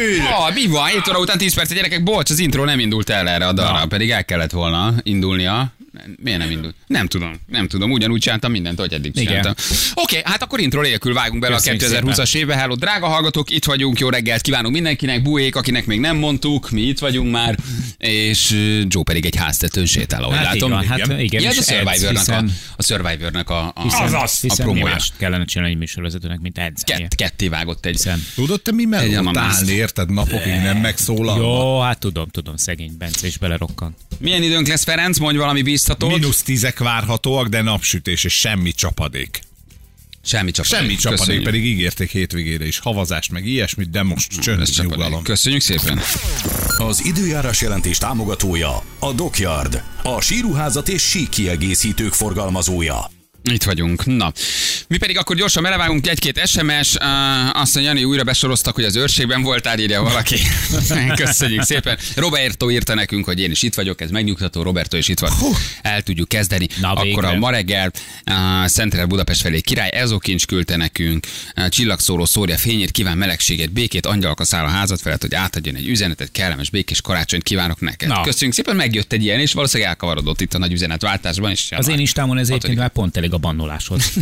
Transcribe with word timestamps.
Ah, 0.00 0.54
mi 0.54 0.66
van? 0.66 0.86
7 0.86 1.08
óra 1.08 1.18
után 1.18 1.38
10 1.38 1.54
perc, 1.54 1.72
gyerekek, 1.72 2.02
bocs, 2.02 2.30
az 2.30 2.38
intro 2.38 2.64
nem 2.64 2.78
indult 2.78 3.10
el 3.10 3.28
erre 3.28 3.46
a 3.46 3.52
dalra, 3.52 3.86
pedig 3.86 4.10
el 4.10 4.24
kellett 4.24 4.50
volna 4.50 4.94
indulnia. 5.02 5.72
Miért 6.22 6.38
nem 6.38 6.50
indult? 6.50 6.74
Nem 6.86 7.06
tudom, 7.06 7.40
nem 7.46 7.68
tudom. 7.68 7.90
Ugyanúgy 7.90 8.20
csináltam 8.20 8.50
mindent, 8.50 8.78
hogy 8.78 8.92
eddig 8.92 9.10
Igen. 9.16 9.26
csináltam. 9.26 9.54
Oké, 9.94 10.20
hát 10.24 10.42
akkor 10.42 10.60
intro 10.60 10.80
nélkül 10.80 11.14
vágunk 11.14 11.40
bele 11.40 11.54
Köszönjük 11.54 11.82
a 11.82 11.86
2020-as 11.86 12.34
évbe. 12.34 12.56
Hello, 12.56 12.74
drága 12.74 13.06
hallgatók, 13.06 13.50
itt 13.50 13.64
vagyunk, 13.64 13.98
jó 13.98 14.08
reggelt 14.08 14.40
kívánunk 14.40 14.74
mindenkinek, 14.74 15.22
buék, 15.22 15.56
akinek 15.56 15.86
még 15.86 16.00
nem 16.00 16.16
mondtuk, 16.16 16.70
mi 16.70 16.80
itt 16.80 16.98
vagyunk 16.98 17.30
már, 17.30 17.56
és 17.98 18.50
Joe 18.88 19.02
pedig 19.02 19.24
egy 19.26 19.36
háztetőn 19.36 19.86
sétál, 19.86 20.22
ahogy 20.22 20.36
Hát 20.36 20.54
így 20.54 20.60
látom. 20.60 20.70
van, 20.70 20.86
hát 20.86 21.20
igen, 21.20 21.42
Ja, 21.42 21.48
ez 21.48 21.56
és 21.56 21.60
a 21.66 21.72
Survivornak, 21.72 22.28
a, 22.28 22.44
a 22.76 22.82
Survivornak 22.82 23.50
a, 23.50 23.72
a, 23.74 23.82
Hiszen, 23.82 24.14
a, 24.14 24.18
a 24.22 24.26
hiszen 24.40 24.66
mi 24.66 24.72
promója. 24.72 24.96
kellene 25.16 25.44
csinálni 25.44 25.72
egy 25.72 25.78
műsorvezetőnek, 25.78 26.40
mint 26.40 26.58
edzeni. 26.58 27.00
Kett, 27.00 27.14
ketté 27.14 27.48
vágott 27.48 27.86
egy. 27.86 27.92
Hiszen, 27.92 28.22
Tudod, 28.34 28.62
te 28.62 28.72
mi 28.72 28.84
mellett 28.84 29.36
állni, 29.36 29.72
érted? 29.72 30.10
Napokig 30.12 30.52
nem 30.52 30.76
megszólal. 30.76 31.38
jó, 31.38 31.80
hát 31.80 31.98
tudom, 31.98 32.28
tudom, 32.28 32.56
szegény 32.56 32.94
Bence 32.98 33.26
is 33.26 33.38
belerokkant. 33.38 33.96
Milyen 34.18 34.42
időnk 34.42 34.66
lesz, 34.68 34.84
Ferenc? 34.84 35.18
Mondj 35.18 35.38
valami 35.38 35.62
biztatót. 35.88 36.18
Mínusz 36.20 36.42
tízek 36.42 36.78
várhatóak, 36.78 37.48
de 37.48 37.62
napsütés 37.62 38.24
és 38.24 38.38
semmi 38.38 38.72
csapadék. 38.72 39.40
Semmi 40.24 40.50
csapadék. 40.50 40.78
Semmi 40.78 40.94
csapadék, 40.94 41.18
Köszönjük. 41.18 41.44
pedig 41.44 41.64
ígérték 41.64 42.10
hétvégére 42.10 42.66
is 42.66 42.78
havazást, 42.78 43.30
meg 43.30 43.46
ilyesmit, 43.46 43.90
de 43.90 44.02
most 44.02 44.40
csönd, 44.40 44.60
Ez 44.60 44.70
csapadék. 44.70 44.96
nyugalom. 44.96 45.22
Köszönjük 45.22 45.60
szépen. 45.62 46.00
Az 46.78 47.04
időjárás 47.04 47.60
jelentés 47.60 47.98
támogatója 47.98 48.82
a 48.98 49.12
Dockyard, 49.12 49.82
a 50.02 50.20
síruházat 50.20 50.88
és 50.88 51.02
sík 51.02 51.28
kiegészítők 51.28 52.12
forgalmazója. 52.12 53.10
Itt 53.50 53.62
vagyunk. 53.62 54.04
Na, 54.04 54.32
mi 54.88 54.96
pedig 54.96 55.18
akkor 55.18 55.36
gyorsan 55.36 55.62
belevágunk 55.62 56.06
egy-két 56.08 56.46
SMS. 56.46 56.94
Uh, 56.94 57.60
azt 57.60 57.74
mondja, 57.74 57.92
Jani, 57.92 58.04
újra 58.04 58.24
besoroztak, 58.24 58.74
hogy 58.74 58.84
az 58.84 58.96
őrségben 58.96 59.42
voltál, 59.42 59.78
írja 59.78 60.02
valaki. 60.02 60.36
Köszönjük 61.24 61.62
szépen. 61.62 61.98
Roberto 62.16 62.70
írta 62.70 62.94
nekünk, 62.94 63.24
hogy 63.24 63.40
én 63.40 63.50
is 63.50 63.62
itt 63.62 63.74
vagyok, 63.74 64.00
ez 64.00 64.10
megnyugtató, 64.10 64.62
Roberto 64.62 64.96
is 64.96 65.08
itt 65.08 65.18
van. 65.18 65.32
El 65.82 66.02
tudjuk 66.02 66.28
kezdeni. 66.28 66.68
Na, 66.80 66.88
akkor 66.88 67.04
végre. 67.04 67.28
a 67.28 67.34
ma 67.34 67.50
reggel 67.50 67.92
uh, 68.30 68.66
Szentrel 68.66 69.06
Budapest 69.06 69.40
felé 69.40 69.60
király 69.60 69.90
Ezokincs 69.92 70.46
küldte 70.46 70.76
nekünk. 70.76 71.26
Uh, 71.56 71.68
csillagszóró 71.68 72.24
szórja 72.24 72.56
fényét, 72.56 72.90
kíván 72.90 73.18
melegséget, 73.18 73.72
békét, 73.72 74.06
angyalka 74.06 74.44
száll 74.44 74.64
a 74.64 74.68
házat 74.68 75.00
felett, 75.00 75.20
hogy 75.20 75.34
átadjon 75.34 75.74
egy 75.74 75.88
üzenetet, 75.88 76.30
kellemes 76.32 76.70
békés 76.70 77.00
karácsonyt 77.00 77.42
kívánok 77.42 77.80
neked. 77.80 78.08
Na. 78.08 78.20
Köszönjük 78.20 78.56
szépen, 78.56 78.76
megjött 78.76 79.12
egy 79.12 79.22
ilyen, 79.22 79.40
és 79.40 79.52
valószínűleg 79.52 79.90
elkavarodott 79.90 80.40
itt 80.40 80.54
a 80.54 80.58
nagy 80.58 80.72
üzenetváltásban. 80.72 81.50
És 81.50 81.72
Az 81.76 81.88
én 81.88 81.98
istámon 81.98 82.38
ez 82.38 82.48
egyébként 82.48 82.78
már 82.78 82.88
pont 82.90 83.16
elég 83.16 83.32
a 83.38 83.40
bannoláshoz. 83.40 84.12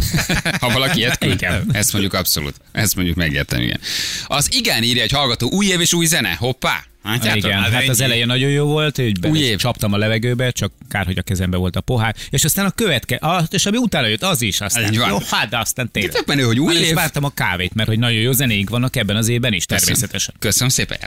Ha 0.60 0.72
valaki 0.72 0.98
ilyet 0.98 1.18
küld? 1.18 1.32
Igen. 1.32 1.68
Ezt 1.72 1.92
mondjuk 1.92 2.14
abszolút. 2.14 2.54
Ezt 2.72 2.94
mondjuk 2.94 3.16
megértem, 3.16 3.60
igen. 3.60 3.80
Az 4.26 4.54
igen, 4.54 4.82
írja 4.82 5.02
egy 5.02 5.12
hallgató, 5.12 5.50
új 5.50 5.66
év 5.66 5.80
és 5.80 5.92
új 5.92 6.06
zene. 6.06 6.34
Hoppá! 6.38 6.84
Látjátok? 7.06 7.44
Igen, 7.44 7.58
Hát 7.62 7.72
hát 7.72 7.88
az 7.88 8.00
ennyi. 8.00 8.08
elején 8.10 8.26
nagyon 8.26 8.50
jó 8.50 8.64
volt, 8.64 8.96
hogy 8.96 9.20
be, 9.20 9.56
csaptam 9.56 9.92
a 9.92 9.96
levegőbe, 9.96 10.50
csak 10.50 10.72
kár, 10.88 11.06
hogy 11.06 11.18
a 11.18 11.22
kezembe 11.22 11.56
volt 11.56 11.76
a 11.76 11.80
pohár, 11.80 12.14
és 12.30 12.44
aztán 12.44 12.66
a 12.66 12.70
követke, 12.70 13.16
ah, 13.20 13.44
és 13.50 13.66
ami 13.66 13.76
utána 13.76 14.06
jött, 14.06 14.22
az 14.22 14.42
is, 14.42 14.60
aztán 14.60 14.92
van. 14.94 15.08
jó, 15.10 15.18
hát 15.30 15.48
de 15.48 15.58
aztán 15.58 15.90
tényleg. 15.90 16.12
Tök 16.12 16.26
menő, 16.26 16.42
hogy 16.42 16.60
új 16.60 16.74
Hát, 16.74 16.82
és 16.82 16.88
év. 16.88 16.94
vártam 16.94 17.24
a 17.24 17.30
kávét, 17.30 17.74
mert 17.74 17.88
hogy 17.88 17.98
nagyon 17.98 18.20
jó 18.20 18.32
zenéink 18.32 18.70
vannak 18.70 18.96
ebben 18.96 19.16
az 19.16 19.28
évben 19.28 19.52
is, 19.52 19.64
természetesen. 19.64 20.34
Köszönöm 20.38 20.68
szépen. 20.68 20.98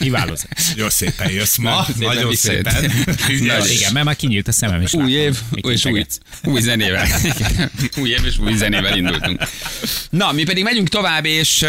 Kiváló. 0.00 0.36
Nagyon 0.74 0.90
szépen 0.90 1.30
jössz 1.30 1.56
ma, 1.56 1.84
Szépen 1.86 2.06
nagyon 2.08 2.28
visszajött. 2.28 2.68
szépen. 2.70 2.92
Ügyes. 3.30 3.70
Igen, 3.70 3.92
mert 3.92 4.04
már 4.04 4.16
kinyílt 4.16 4.48
a 4.48 4.52
szemem, 4.52 4.80
és 4.80 4.92
Új 4.94 5.12
év, 5.12 5.38
és 5.52 5.84
új, 5.84 6.04
új 6.44 6.60
zenével. 6.60 7.06
Új 7.96 8.08
év 8.10 8.24
és 8.24 8.38
új 8.38 8.54
zenével 8.54 8.96
indultunk. 8.96 9.42
Na, 10.10 10.32
mi 10.32 10.44
pedig 10.44 10.62
megyünk 10.64 10.88
tovább, 10.88 11.24
és 11.24 11.64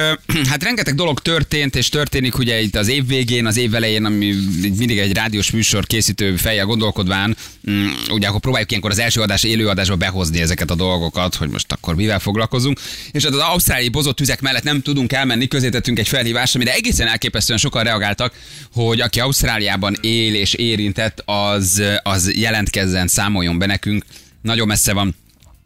hát 0.50 0.64
rengeteg 0.64 0.96
dolog 0.96 1.20
történt, 1.20 1.76
és 1.76 1.90
történik 1.90 2.38
ugye 2.38 2.62
itt 2.62 2.76
az 2.76 2.88
év 2.88 3.08
végén, 3.08 3.46
az 3.46 3.58
év 3.58 3.70
elején, 3.80 4.06
ami 4.06 4.34
mindig 4.78 4.98
egy 4.98 5.14
rádiós 5.14 5.52
műsor 5.52 5.86
készítő 5.86 6.36
fejjel 6.36 6.66
gondolkodván, 6.66 7.38
mm, 7.70 7.88
ugye 8.12 8.28
akkor 8.28 8.40
próbáljuk 8.40 8.70
ilyenkor 8.70 8.92
az 8.92 9.00
első 9.00 9.22
adás, 9.22 9.44
élő 9.44 9.68
adásba 9.68 9.96
behozni 9.96 10.42
ezeket 10.42 10.72
a 10.72 10.76
dolgokat, 10.76 11.36
hogy 11.36 11.50
most 11.50 11.72
akkor 11.72 11.96
mivel 11.96 12.20
foglalkozunk. 12.20 12.80
És 13.12 13.24
hát 13.24 13.34
az 13.34 13.40
ausztráliai 13.40 13.90
bozott 13.90 14.16
tüzek 14.16 14.42
mellett 14.42 14.64
nem 14.64 14.82
tudunk 14.82 15.14
elmenni, 15.14 15.48
közétettünk 15.48 16.00
egy 16.00 16.08
felhívást, 16.08 16.56
amire 16.56 16.74
egészen 16.74 17.08
elképesztően 17.08 17.60
sokan 17.60 17.84
reagáltak, 17.84 18.34
hogy 18.74 19.02
aki 19.02 19.20
Ausztráliában 19.20 19.96
él 20.02 20.36
és 20.36 20.54
érintett, 20.54 21.24
az, 21.26 21.84
az 22.04 22.36
jelentkezzen, 22.36 23.08
számoljon 23.08 23.58
be 23.58 23.66
nekünk. 23.66 24.06
Nagyon 24.42 24.68
messze 24.68 24.94
van 24.94 25.16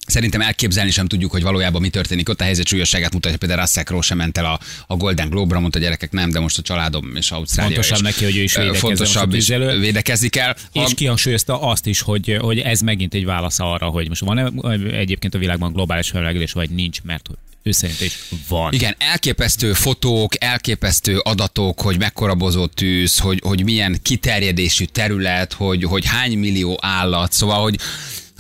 Szerintem 0.08 0.42
elképzelni 0.42 0.92
sem 0.92 1.08
tudjuk, 1.08 1.32
hogy 1.32 1.42
valójában 1.42 1.82
mi 1.82 1.90
történik. 1.90 2.30
Ott 2.30 2.42
a 2.42 2.44
helyzet 2.44 2.68
súlyosságát 2.68 3.14
mutatja, 3.14 3.38
például 3.38 3.60
Russell 3.60 3.84
Crowe 3.84 4.02
sem 4.02 4.18
ment 4.18 4.38
el 4.38 4.46
a, 4.46 4.60
a 4.88 4.96
Golden 4.96 5.30
Globe-ra, 5.30 5.60
mondta 5.60 5.80
a 5.80 5.82
gyerekek 5.82 6.12
nem, 6.12 6.30
de 6.30 6.40
most 6.40 6.58
a 6.58 6.62
családom 6.62 7.16
és 7.16 7.32
Ausztrália 7.32 7.74
Fontosabb 7.74 7.98
is, 7.98 8.04
neki, 8.04 8.24
hogy 8.24 8.38
ő 8.38 8.42
is 8.42 8.56
védekezzen 8.56 8.82
Fontosabb 8.82 9.34
is 9.34 9.48
védekezni 9.80 10.28
kell. 10.30 10.56
És 10.72 10.92
A- 10.92 10.96
kihangsúlyozta 10.96 11.62
azt 11.62 11.86
is, 11.86 12.02
hogy, 12.02 12.38
hogy 12.42 12.60
ez 12.60 12.80
megint 12.80 13.14
egy 13.14 13.26
válasz 13.26 13.60
arra, 13.60 13.86
hogy 13.88 14.08
most 14.08 14.22
van-e 14.22 14.52
egyébként 14.92 15.36
a 15.36 15.38
világban 15.38 15.74
globális 15.74 16.10
felmelegedés, 16.10 16.52
vagy 16.52 16.70
nincs, 16.70 17.02
mert 17.02 17.30
ő 17.64 17.72
szerint 17.72 18.02
is 18.02 18.20
van. 18.48 18.74
Igen, 18.74 18.96
elképesztő 18.98 19.74
fotók, 19.74 20.44
elképesztő 20.44 21.18
adatok, 21.18 21.82
hogy 21.82 21.98
mekkora 21.98 22.36
bozott 22.36 22.74
tűz, 22.76 23.18
hogy, 23.20 23.40
hogy 23.44 23.64
milyen 23.64 24.00
kiterjedésű 24.02 24.86
terület, 24.86 25.54
hogy, 25.54 25.84
hogy 25.84 26.06
hány 26.06 26.38
millió 26.38 26.78
állat, 26.82 27.32
szóval, 27.32 27.62
hogy 27.62 27.80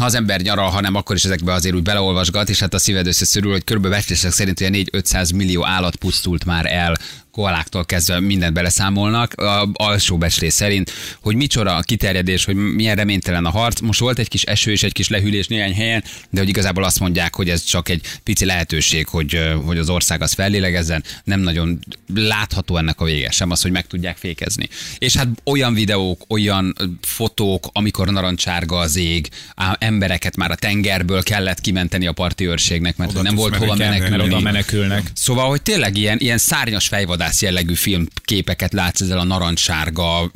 ha 0.03 0.09
az 0.09 0.16
ember 0.16 0.41
nyaral, 0.41 0.69
hanem 0.69 0.96
akkor 0.96 1.16
is 1.16 1.24
ezekbe 1.24 1.53
azért 1.53 1.75
úgy 1.75 1.84
beleolvasgat, 1.84 2.50
és 2.50 2.59
hát 2.59 2.74
a 2.74 2.78
szíved 2.78 3.08
összeszörül, 3.08 3.52
hogy 3.52 3.64
körülbelül 3.64 3.97
becslések 3.97 4.31
szerint 4.31 4.62
olyan 4.62 4.74
4-500 4.75 5.36
millió 5.36 5.66
állat 5.66 5.96
pusztult 5.96 6.46
már 6.46 6.66
el 6.66 6.97
koaláktól 7.34 7.86
kezdve 7.86 8.20
mindent 8.20 8.54
beleszámolnak, 8.54 9.34
a 9.34 9.70
alsó 9.74 10.18
becslés 10.18 10.54
szerint, 10.54 10.92
hogy 11.22 11.36
micsoda 11.36 11.76
a 11.76 11.82
kiterjedés, 11.82 12.46
hogy 12.46 12.56
milyen 12.56 12.96
reménytelen 12.96 13.46
a 13.46 13.50
harc. 13.50 13.80
Most 13.80 14.00
volt 14.00 14.20
egy 14.20 14.28
kis 14.28 14.44
eső 14.44 14.72
és 14.72 14.84
egy 14.84 14.92
kis 14.92 15.10
lehűlés 15.10 15.48
néhány 15.48 15.74
helyen, 15.74 16.04
de 16.30 16.40
hogy 16.40 16.50
igazából 16.50 16.84
azt 16.84 17.00
mondják, 17.00 17.36
hogy 17.36 17.50
ez 17.50 17.64
csak 17.64 17.90
egy 17.90 18.02
pici 18.24 18.46
lehetőség, 18.46 19.08
hogy, 19.08 19.40
hogy 19.66 19.78
az 19.78 19.90
ország 19.90 20.22
az 20.22 20.34
fellélegezzen, 20.34 21.04
nem 21.24 21.40
nagyon 21.40 21.80
látható 22.16 22.78
ennek 22.78 23.02
a 23.02 23.06
vége 23.06 23.32
sem 23.32 23.52
az, 23.52 23.62
hogy 23.62 23.72
meg 23.72 23.88
tudják 23.88 24.18
fékezni. 24.18 24.70
És 24.98 25.16
hát 25.16 25.28
olyan 25.44 25.74
videók, 25.74 26.24
olyan 26.28 26.76
fotók, 27.02 27.70
amikor 27.72 28.12
narancsárga 28.12 28.78
az 28.78 28.96
ég, 28.96 29.30
á, 29.56 29.76
embereket 29.80 30.36
már 30.36 30.52
a 30.52 30.56
tengerből 30.56 31.24
kellett 31.24 31.62
kimenteni 31.62 32.08
a 32.08 32.12
parti 32.12 32.48
őrségnek, 32.48 32.98
mert 32.98 33.12
Oda 33.12 33.22
nem 33.22 33.36
volt 33.36 33.56
hova 33.56 33.76
menekülni, 33.76 34.18
mert 34.18 34.24
oda 34.24 34.40
menekülnek. 34.40 35.12
Szóval, 35.14 35.50
hogy 35.50 35.62
tényleg 35.62 35.98
ilyen, 35.98 36.18
ilyen 36.20 36.38
szárnyas 36.38 36.90
fejvadász 37.24 37.42
jellegű 37.42 37.74
filmképeket 37.74 38.74
látsz 38.74 39.02
ezzel 39.02 39.20
a 39.20 39.24
narancssárga 39.24 40.32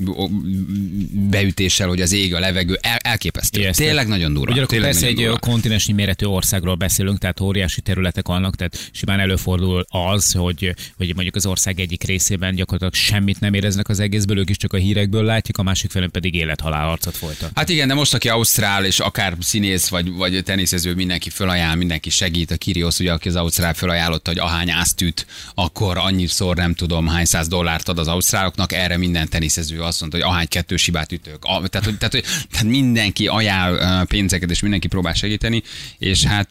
beütéssel, 1.12 1.88
hogy 1.88 2.02
az 2.02 2.12
ég, 2.12 2.34
a 2.34 2.40
levegő, 2.40 2.80
el, 2.82 2.98
elképesztő. 2.98 3.60
Ijesztő. 3.60 3.84
Tényleg 3.84 4.08
nagyon 4.08 4.34
durva. 4.34 4.52
Ugyanakkor 4.52 4.80
persze 4.80 5.06
egy 5.06 5.16
durva. 5.16 5.38
kontinensnyi 5.38 5.94
méretű 5.94 6.26
országról 6.26 6.76
beszélünk, 6.76 7.18
tehát 7.18 7.40
óriási 7.40 7.82
területek 7.82 8.28
vannak, 8.28 8.56
tehát 8.56 8.90
simán 8.92 9.20
előfordul 9.20 9.86
az, 9.90 10.32
hogy, 10.32 10.74
hogy 10.98 11.14
mondjuk 11.14 11.36
az 11.36 11.46
ország 11.46 11.80
egyik 11.80 12.04
részében 12.04 12.56
gyakorlatilag 12.56 12.94
semmit 12.94 13.40
nem 13.40 13.54
éreznek 13.54 13.90
az 13.90 14.00
egészből, 14.00 14.38
ők 14.38 14.50
is 14.50 14.58
csak 14.58 14.74
a 14.74 14.78
hírekből 14.78 15.24
látják, 15.24 15.58
a 15.58 15.64
másik 15.64 15.92
felén 15.92 16.12
pedig 16.12 16.34
élethalál 16.34 16.86
harcot 16.86 17.18
folytat. 17.18 17.52
Hát 17.56 17.70
igen, 17.70 17.88
de 17.88 17.94
most, 17.94 18.14
aki 18.14 18.30
ausztrál, 18.30 18.86
és 18.86 19.00
akár 19.00 19.36
színész, 19.40 19.88
vagy, 19.88 20.12
vagy 20.12 20.44
teniszező, 20.44 20.94
mindenki 20.94 21.30
fölajánl, 21.30 21.76
mindenki 21.76 22.10
segít. 22.10 22.52
A 22.52 22.58
Kirios, 22.58 23.00
ugye, 23.00 23.12
aki 23.12 23.28
az 23.28 23.36
ausztrál 23.36 23.74
fölajánlotta, 23.74 24.30
hogy 24.30 24.40
ahány 24.40 24.72
áztűt, 24.72 25.26
akkor 25.54 25.98
annyiszor 25.98 26.56
nem 26.56 26.74
tudom 26.78 27.08
hány 27.08 27.26
száz 27.26 27.48
dollárt 27.48 27.90
ad 27.90 28.00
az 28.00 28.08
ausztráloknak, 28.08 28.74
erre 28.74 28.98
minden 28.98 29.30
teniszező 29.30 29.82
azt 29.82 30.00
mondta, 30.00 30.18
hogy 30.18 30.28
ahány 30.28 30.48
kettős 30.48 30.86
hibát 30.86 31.12
ütök. 31.12 31.38
A, 31.42 31.68
tehát, 31.68 31.86
hogy, 31.86 31.98
tehát, 31.98 32.14
hogy, 32.14 32.24
tehát 32.52 32.68
mindenki 32.68 33.28
ajánl 33.28 34.06
pénzeket, 34.06 34.50
és 34.50 34.62
mindenki 34.62 34.88
próbál 34.88 35.14
segíteni, 35.14 35.64
és 35.98 36.24
hát 36.24 36.48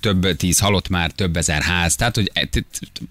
több 0.00 0.36
tíz 0.36 0.58
halott 0.58 0.88
már, 0.88 1.10
több 1.10 1.36
ezer 1.36 1.62
ház, 1.62 1.96
tehát 1.96 2.14
hogy 2.14 2.30
e- 2.32 2.48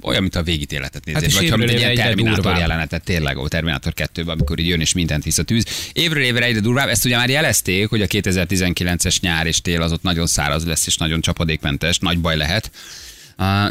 olyan, 0.02 0.22
mint 0.22 0.36
a 0.36 0.44
végítéletet 0.44 1.06
nézed, 1.06 1.22
Hát 1.22 1.34
vagy 1.34 1.50
ha 1.50 1.58
mint 1.58 1.70
egy 1.70 1.80
ilyen 1.80 1.96
Terminátor 1.96 2.58
jelenetet, 2.58 3.04
tényleg 3.04 3.38
a 3.38 3.48
Terminátor 3.48 3.94
2 3.94 4.24
amikor 4.26 4.60
így 4.60 4.68
jön 4.68 4.80
és 4.80 4.94
mindent 4.94 5.24
visz 5.24 5.38
a 5.38 5.44
tűz. 5.44 5.66
Évről 5.94 6.24
évre 6.24 6.46
egyre 6.46 6.60
durvább, 6.60 6.88
ezt 6.88 7.06
ugye 7.06 7.16
már 7.16 7.30
jelezték, 7.30 7.90
hogy 7.90 8.02
a 8.02 8.08
2019-es 8.08 9.20
nyár 9.20 9.48
és 9.48 9.62
tél 9.62 9.82
az 9.82 9.92
ott 9.92 10.04
nagyon 10.04 10.28
száraz 10.28 10.66
lesz 10.66 10.88
és 10.88 10.98
nagyon 10.98 11.22
csapadékmentes, 11.22 12.00
nagy 12.00 12.20
baj 12.20 12.38
lehet. 12.38 12.72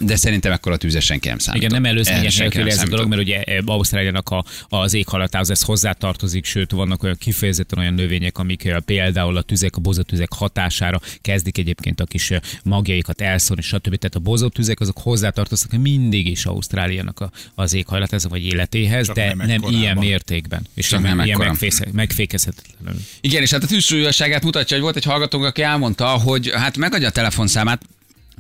De 0.01 0.17
szerintem 0.17 0.53
ekkor 0.53 0.73
a 0.73 0.77
tűzre 0.77 1.01
senki 1.01 1.29
nem 1.29 1.39
számít. 1.39 1.63
Igen, 1.63 1.75
nem 1.75 1.91
előzményes 1.91 2.37
nélkül 2.37 2.69
ez 2.69 2.83
a 2.83 2.87
dolog, 2.87 3.09
mert 3.09 3.21
ugye 3.21 3.43
e, 3.43 3.63
Ausztráliának 3.65 4.29
a, 4.29 4.45
az 4.69 4.95
éghajlatához 4.95 5.51
ez 5.51 5.63
hozzátartozik, 5.63 6.45
sőt 6.45 6.71
vannak 6.71 7.03
olyan 7.03 7.17
kifejezetten 7.19 7.79
olyan 7.79 7.95
növények, 7.95 8.39
amik 8.39 8.75
például 8.85 9.37
a 9.37 9.43
tüzek, 9.43 9.77
a 9.77 9.81
bozótüzek 9.81 10.33
hatására 10.33 11.01
kezdik 11.21 11.59
egyébként 11.59 12.01
a 12.01 12.05
kis 12.05 12.31
e, 12.31 12.43
magjaikat 12.63 13.21
elszórni, 13.21 13.63
stb. 13.63 13.97
Tehát 13.97 14.15
a 14.15 14.19
bozótüzek 14.19 14.81
azok 14.81 14.99
hozzátartoznak 14.99 15.81
mindig 15.81 16.27
is 16.27 16.45
Ausztráliának 16.45 17.21
a, 17.21 17.31
az 17.55 17.75
éghajlat, 17.75 18.13
ez 18.13 18.29
vagy 18.29 18.47
életéhez, 18.47 19.07
Csak 19.07 19.15
de 19.15 19.27
nem 19.27 19.37
nem, 19.37 19.51
ekkorában. 19.51 19.81
ilyen 19.81 19.97
mértékben. 19.97 20.67
És 20.75 20.87
Csak 20.87 21.03
nem, 21.03 21.17
nem 21.17 21.27
ilyen 21.27 21.57
megfékezhetetlenül. 21.93 23.01
Igen, 23.21 23.43
és 23.43 23.51
hát 23.51 23.63
a 23.63 23.67
tűzsúlyosságát 23.67 24.43
mutatja, 24.43 24.77
hogy 24.77 24.85
volt 24.85 24.97
egy 24.97 25.05
hallgatónk, 25.05 25.45
aki 25.45 25.63
elmondta, 25.63 26.07
hogy 26.07 26.51
hát 26.55 26.77
megadja 26.77 27.09
a 27.09 27.11
telefonszámát, 27.11 27.83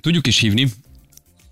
tudjuk 0.00 0.26
is 0.26 0.38
hívni, 0.38 0.72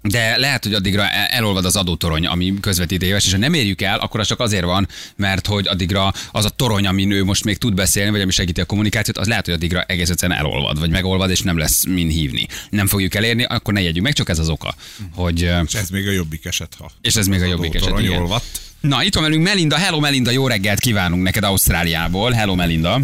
de 0.08 0.37
lehet, 0.37 0.64
hogy 0.64 0.75
addigra 0.75 1.08
el- 1.08 1.26
elolvad 1.26 1.64
az 1.64 1.76
adótorony, 1.76 2.26
ami 2.26 2.55
közvetít 2.60 3.02
éves, 3.02 3.26
és 3.26 3.32
ha 3.32 3.38
nem 3.38 3.55
érjük 3.55 3.82
el, 3.82 3.99
akkor 3.99 4.20
az 4.20 4.26
csak 4.26 4.40
azért 4.40 4.64
van, 4.64 4.88
mert 5.16 5.46
hogy 5.46 5.66
addigra 5.69 6.12
az 6.32 6.44
a 6.44 6.49
torony, 6.49 6.87
amin 6.87 7.10
ő 7.10 7.25
most 7.25 7.44
még 7.44 7.58
tud 7.58 7.75
beszélni, 7.75 8.10
vagy 8.10 8.20
ami 8.20 8.31
segíti 8.31 8.60
a 8.60 8.64
kommunikációt, 8.64 9.19
az 9.19 9.26
lehet, 9.26 9.44
hogy 9.44 9.55
addigra 9.55 9.82
egész 9.82 10.08
egyszerűen 10.10 10.38
elolvad, 10.38 10.78
vagy 10.78 10.90
megolvad, 10.90 11.31
és 11.31 11.40
nem 11.40 11.58
lesz 11.58 11.84
min 11.84 12.08
hívni. 12.08 12.46
Nem 12.70 12.87
fogjuk 12.87 13.14
elérni, 13.14 13.44
akkor 13.44 13.75
ne 13.75 13.81
jegyünk 13.81 14.05
meg, 14.05 14.14
csak 14.14 14.28
ez 14.28 14.38
az 14.38 14.49
oka. 14.49 14.75
Hogy, 15.14 15.40
És 15.66 15.75
ez 15.75 15.88
még 15.90 16.06
a 16.08 16.10
jobbik 16.10 16.44
eset, 16.44 16.75
ha. 16.78 16.90
és 17.00 17.16
ez 17.16 17.26
még 17.26 17.43
a 17.43 17.46
jobbik 17.46 17.75
eset. 17.75 17.99
Igen. 17.99 18.20
olvadt. 18.20 18.60
Na, 18.81 19.02
itt 19.05 19.14
van 19.14 19.22
velünk 19.22 19.43
Melinda. 19.43 19.76
Hello 19.76 20.00
Melinda, 20.00 20.31
jó 20.31 20.46
reggelt 20.46 20.81
kívánunk 20.81 21.22
neked 21.22 21.43
Ausztráliából. 21.44 22.31
Hello 22.32 22.55
Melinda. 22.55 23.00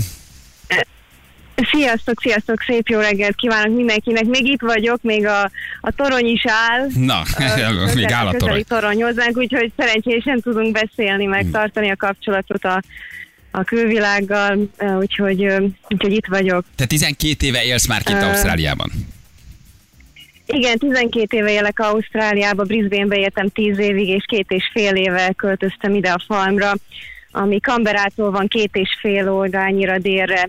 Sziasztok, 1.56 2.20
sziasztok, 2.20 2.62
szép 2.66 2.88
jó 2.88 3.00
reggelt 3.00 3.34
kívánok 3.36 3.76
mindenkinek. 3.76 4.24
Még 4.24 4.46
itt 4.46 4.60
vagyok, 4.60 5.02
még 5.02 5.26
a, 5.26 5.50
a 5.80 5.90
torony 5.96 6.26
is 6.26 6.44
áll. 6.46 6.86
Na, 6.94 7.22
Ö, 7.38 7.94
még 7.94 8.10
áll 8.10 8.26
a 8.26 8.32
torony. 8.32 8.64
torony 8.68 9.02
hozzánk, 9.02 9.36
úgyhogy 9.36 9.72
szerencsésen 9.76 10.40
tudunk 10.40 10.72
beszélni, 10.72 11.24
meg 11.24 11.46
tartani 11.52 11.90
a 11.90 11.96
kapcsolatot 11.96 12.64
a, 12.64 12.82
a 13.50 13.64
külvilággal, 13.64 14.70
úgyhogy, 14.98 15.46
úgyhogy 15.88 16.12
itt 16.12 16.26
vagyok. 16.26 16.64
Te 16.76 16.86
12 16.86 17.46
éve 17.46 17.64
élsz 17.64 17.86
már 17.86 18.02
kint 18.02 18.22
Ö, 18.22 18.24
Ausztráliában. 18.24 18.90
Igen, 20.46 20.78
12 20.78 21.36
éve 21.36 21.50
élek 21.50 21.78
Ausztráliába, 21.78 22.64
Brisbanebe 22.64 23.16
éltem 23.16 23.48
10 23.48 23.78
évig, 23.78 24.08
és 24.08 24.24
két 24.26 24.46
és 24.48 24.70
fél 24.72 24.94
éve 24.94 25.32
költöztem 25.36 25.94
ide 25.94 26.10
a 26.10 26.24
farmra, 26.26 26.72
ami 27.36 27.58
Canberrától 27.58 28.30
van 28.30 28.48
két 28.48 28.70
és 28.76 28.96
fél 29.00 29.32
oldalnyira 29.32 29.98
délre. 29.98 30.48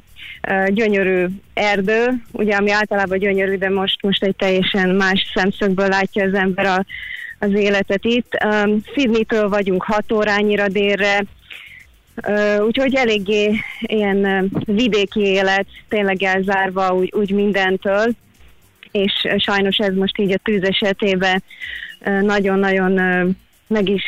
Gyönyörű 0.68 1.26
erdő, 1.54 2.08
ugye 2.32 2.56
ami 2.56 2.72
általában 2.72 3.18
gyönyörű, 3.18 3.58
de 3.58 3.70
most, 3.70 4.02
most 4.02 4.24
egy 4.24 4.36
teljesen 4.36 4.90
más 4.90 5.32
szemszögből 5.36 5.88
látja 5.88 6.26
az 6.26 6.34
ember 6.34 6.66
a, 6.66 6.86
az 7.40 7.54
életet 7.54 8.06
itt. 8.06 8.38
Um, 8.46 8.82
Sydney-től 8.96 9.50
vagyunk 9.50 9.84
6 9.84 10.12
órányira 10.12 10.68
délre, 10.68 11.24
Ö, 12.24 12.60
Úgyhogy 12.60 12.96
eléggé 12.96 13.56
ilyen 13.80 14.24
ö, 14.24 14.46
vidéki 14.66 15.20
élet, 15.20 15.66
tényleg 15.90 16.24
elzárva 16.24 16.94
úgy, 16.94 17.14
úgy 17.16 17.32
mindentől, 17.32 18.06
és 18.92 19.14
ö, 19.24 19.38
sajnos 19.38 19.78
ez 19.78 19.94
most 19.94 20.20
így 20.20 20.32
a 20.32 20.40
tűz 20.44 20.64
esetében 20.64 21.44
nagyon-nagyon 22.22 22.92
meg 23.68 23.90
is, 23.90 24.04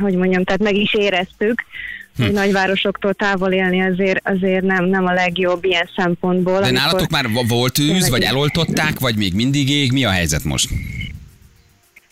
hogy 0.00 0.14
mondjam, 0.14 0.44
tehát 0.44 0.62
meg 0.62 0.74
is 0.74 0.94
éreztük, 0.94 1.64
hogy 2.16 2.32
nagyvárosoktól 2.32 3.14
távol 3.14 3.52
élni 3.52 3.82
azért, 3.82 4.28
azért 4.28 4.64
nem, 4.64 4.84
nem 4.84 5.06
a 5.06 5.12
legjobb 5.12 5.64
ilyen 5.64 5.88
szempontból. 5.96 6.60
De 6.60 6.70
nálatok 6.70 7.10
már 7.10 7.28
vo- 7.32 7.48
volt 7.48 7.72
tűz, 7.72 8.10
vagy 8.10 8.22
eloltották, 8.22 8.98
vagy 8.98 9.16
még 9.16 9.34
mindig 9.34 9.70
ég? 9.70 9.92
Mi 9.92 10.04
a 10.04 10.10
helyzet 10.10 10.44
most? 10.44 10.68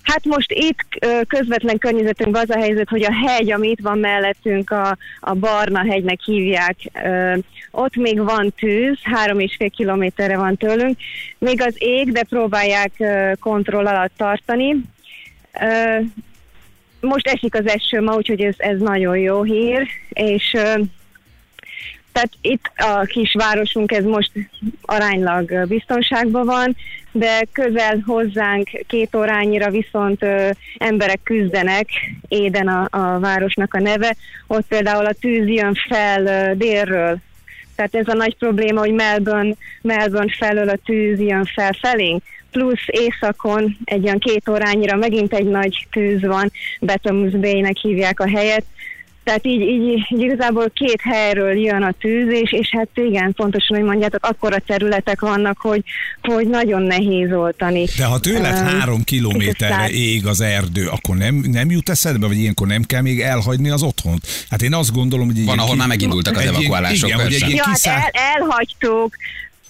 Hát 0.03 0.25
most 0.25 0.53
itt 0.53 1.07
közvetlen 1.27 1.79
környezetünkben 1.79 2.43
az 2.49 2.57
a 2.57 2.61
helyzet, 2.61 2.89
hogy 2.89 3.05
a 3.05 3.13
hegy, 3.27 3.53
ami 3.53 3.69
itt 3.69 3.81
van 3.81 3.99
mellettünk, 3.99 4.71
a, 4.71 4.97
a 5.21 5.35
Barna 5.35 5.85
hegynek 5.85 6.21
hívják, 6.21 6.77
ö, 7.05 7.37
ott 7.71 7.97
még 7.97 8.19
van 8.19 8.53
tűz, 8.57 8.99
három 9.03 9.39
és 9.39 9.55
fél 9.59 9.71
kilométerre 9.71 10.37
van 10.37 10.57
tőlünk, 10.57 10.99
még 11.39 11.63
az 11.63 11.75
ég, 11.79 12.13
de 12.13 12.23
próbálják 12.23 12.93
ö, 12.99 13.33
kontroll 13.41 13.87
alatt 13.87 14.13
tartani. 14.17 14.77
Ö, 15.61 15.99
most 17.05 17.29
esik 17.29 17.55
az 17.55 17.67
eső 17.67 18.01
ma, 18.01 18.15
úgyhogy 18.15 18.41
ez, 18.41 18.55
ez 18.57 18.79
nagyon 18.79 19.19
jó 19.19 19.43
hír, 19.43 19.87
és 20.09 20.57
tehát 22.13 22.31
itt 22.41 22.71
a 22.77 23.01
kis 23.01 23.35
városunk 23.39 23.93
ez 23.93 24.05
most 24.05 24.33
aránylag 24.83 25.67
biztonságban 25.67 26.47
van, 26.47 26.77
de 27.13 27.47
közel 27.53 28.03
hozzánk 28.07 28.71
két 28.87 29.15
órányira 29.17 29.71
viszont 29.71 30.23
ö, 30.23 30.51
emberek 30.79 31.21
küzdenek, 31.23 31.89
Éden 32.29 32.69
a, 32.69 32.89
a 32.91 33.19
városnak 33.19 33.75
a 33.75 33.81
neve, 33.81 34.17
ott 34.47 34.67
például 34.67 35.07
a 35.07 35.13
tűz 35.21 35.49
jön 35.49 35.75
fel 35.89 36.27
ö, 36.27 36.55
délről, 36.55 37.19
tehát 37.75 37.95
ez 37.95 38.09
a 38.09 38.15
nagy 38.15 38.37
probléma, 38.37 38.81
hogy 38.81 38.93
Melbourne, 38.93 39.55
Melbourne 39.83 40.35
felől 40.39 40.69
a 40.69 40.79
tűz 40.85 41.21
jön 41.21 41.45
fel 41.45 41.73
felénk, 41.81 42.23
plusz 42.55 42.85
északon 42.87 43.77
egy 43.85 44.05
olyan 44.05 44.19
két 44.19 44.49
órányira 44.49 44.97
megint 44.97 45.33
egy 45.33 45.47
nagy 45.47 45.87
tűz 45.91 46.21
van, 46.21 46.53
Betamus 46.81 47.31
Bay-nek 47.33 47.77
hívják 47.77 48.21
a 48.21 48.29
helyet, 48.29 48.65
tehát 49.25 49.47
így, 49.47 49.61
így, 49.61 50.07
így 50.11 50.21
igazából 50.23 50.71
két 50.75 51.01
helyről 51.03 51.59
jön 51.59 51.83
a 51.83 51.93
tűz, 52.01 52.33
és, 52.33 52.53
és 52.53 52.69
hát 52.77 52.89
igen, 52.95 53.33
pontosan, 53.33 53.77
hogy 53.77 53.87
mondjátok, 53.87 54.25
akkora 54.27 54.59
területek 54.59 55.21
vannak, 55.21 55.59
hogy, 55.61 55.83
hogy 56.23 56.49
nagyon 56.49 56.83
nehéz 56.83 57.33
oltani. 57.33 57.85
De 57.97 58.05
ha 58.05 58.19
tőled 58.21 58.57
Öm, 58.59 58.65
három 58.67 59.05
kilométerre 59.05 59.89
ég 59.91 60.27
az 60.27 60.41
erdő, 60.41 60.87
akkor 60.87 61.17
nem, 61.17 61.35
nem 61.35 61.71
jut 61.71 61.89
eszedbe, 61.89 62.27
vagy 62.27 62.39
ilyenkor 62.39 62.67
nem 62.67 62.83
kell 62.83 63.01
még 63.03 63.21
elhagyni 63.21 63.71
az 63.71 63.83
otthont? 63.83 64.27
Hát 64.51 64.63
én 64.63 64.75
azt 64.75 64.93
gondolom, 64.93 65.27
hogy 65.27 65.45
Van, 65.45 65.59
ahol 65.59 65.77
már 65.77 65.89
megindultak 65.89 66.33
az 66.33 66.39
egy 66.39 66.45
ilyen- 66.45 66.57
evakuálások, 66.57 67.09
Igen, 67.09 67.21
hogy 67.23 67.33
egy 67.33 67.41
persze. 67.41 67.55
Ja, 67.57 67.63
hát 67.65 67.75
kiszállt- 67.75 68.11
el, 68.17 68.33
elhagytuk. 68.41 69.17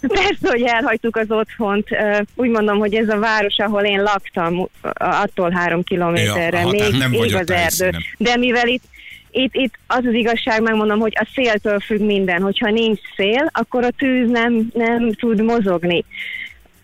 Persze, 0.07 0.49
hogy 0.49 0.63
elhagytuk 0.63 1.17
az 1.17 1.31
otthont. 1.31 1.89
Úgy 2.35 2.49
mondom, 2.49 2.79
hogy 2.79 2.95
ez 2.95 3.09
a 3.09 3.19
város, 3.19 3.59
ahol 3.59 3.83
én 3.83 4.03
laktam, 4.03 4.69
attól 4.95 5.51
három 5.51 5.83
kilométerre. 5.83 6.61
Ja, 6.61 6.67
még 6.67 6.95
nem 6.99 7.13
ég 7.13 7.35
az 7.35 7.51
a 7.51 7.55
erdő. 7.55 7.91
De 8.19 8.37
mivel 8.37 8.67
itt, 8.69 8.83
itt, 9.31 9.55
itt 9.55 9.75
az 9.87 10.05
az 10.05 10.13
igazság, 10.13 10.63
megmondom, 10.63 10.99
hogy 10.99 11.13
a 11.17 11.29
széltől 11.35 11.81
függ 11.81 12.01
minden. 12.01 12.43
Hogyha 12.43 12.71
nincs 12.71 13.01
szél, 13.17 13.51
akkor 13.53 13.85
a 13.85 13.91
tűz 13.91 14.31
nem, 14.31 14.71
nem 14.75 15.13
tud 15.13 15.43
mozogni. 15.43 16.05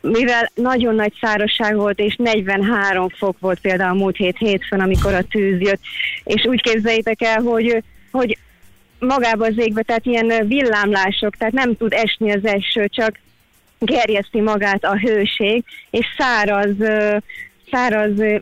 Mivel 0.01 0.51
nagyon 0.55 0.95
nagy 0.95 1.13
szárazság 1.21 1.77
volt, 1.77 1.99
és 1.99 2.15
43 2.17 3.09
fok 3.09 3.37
volt 3.41 3.61
például 3.61 3.99
múlt 3.99 4.17
hét 4.17 4.37
hétfőn, 4.39 4.81
amikor 4.81 5.15
a 5.15 5.23
tűz 5.23 5.61
jött, 5.61 5.81
és 6.25 6.45
úgy 6.45 6.63
képzeljétek 6.63 7.23
el, 7.23 7.41
hogy, 7.41 7.83
hogy 8.11 8.39
magába 9.01 9.47
az 9.47 9.55
égbe, 9.57 9.83
tehát 9.83 10.07
ilyen 10.07 10.47
villámlások, 10.47 11.37
tehát 11.37 11.53
nem 11.53 11.77
tud 11.77 11.93
esni 11.93 12.33
az 12.33 12.45
eső, 12.45 12.89
csak 12.89 13.19
gerjeszti 13.79 14.41
magát 14.41 14.85
a 14.85 14.99
hőség, 14.99 15.65
és 15.91 16.07
száraz, 16.19 16.75
száraz, 17.71 18.19
ö, 18.19 18.37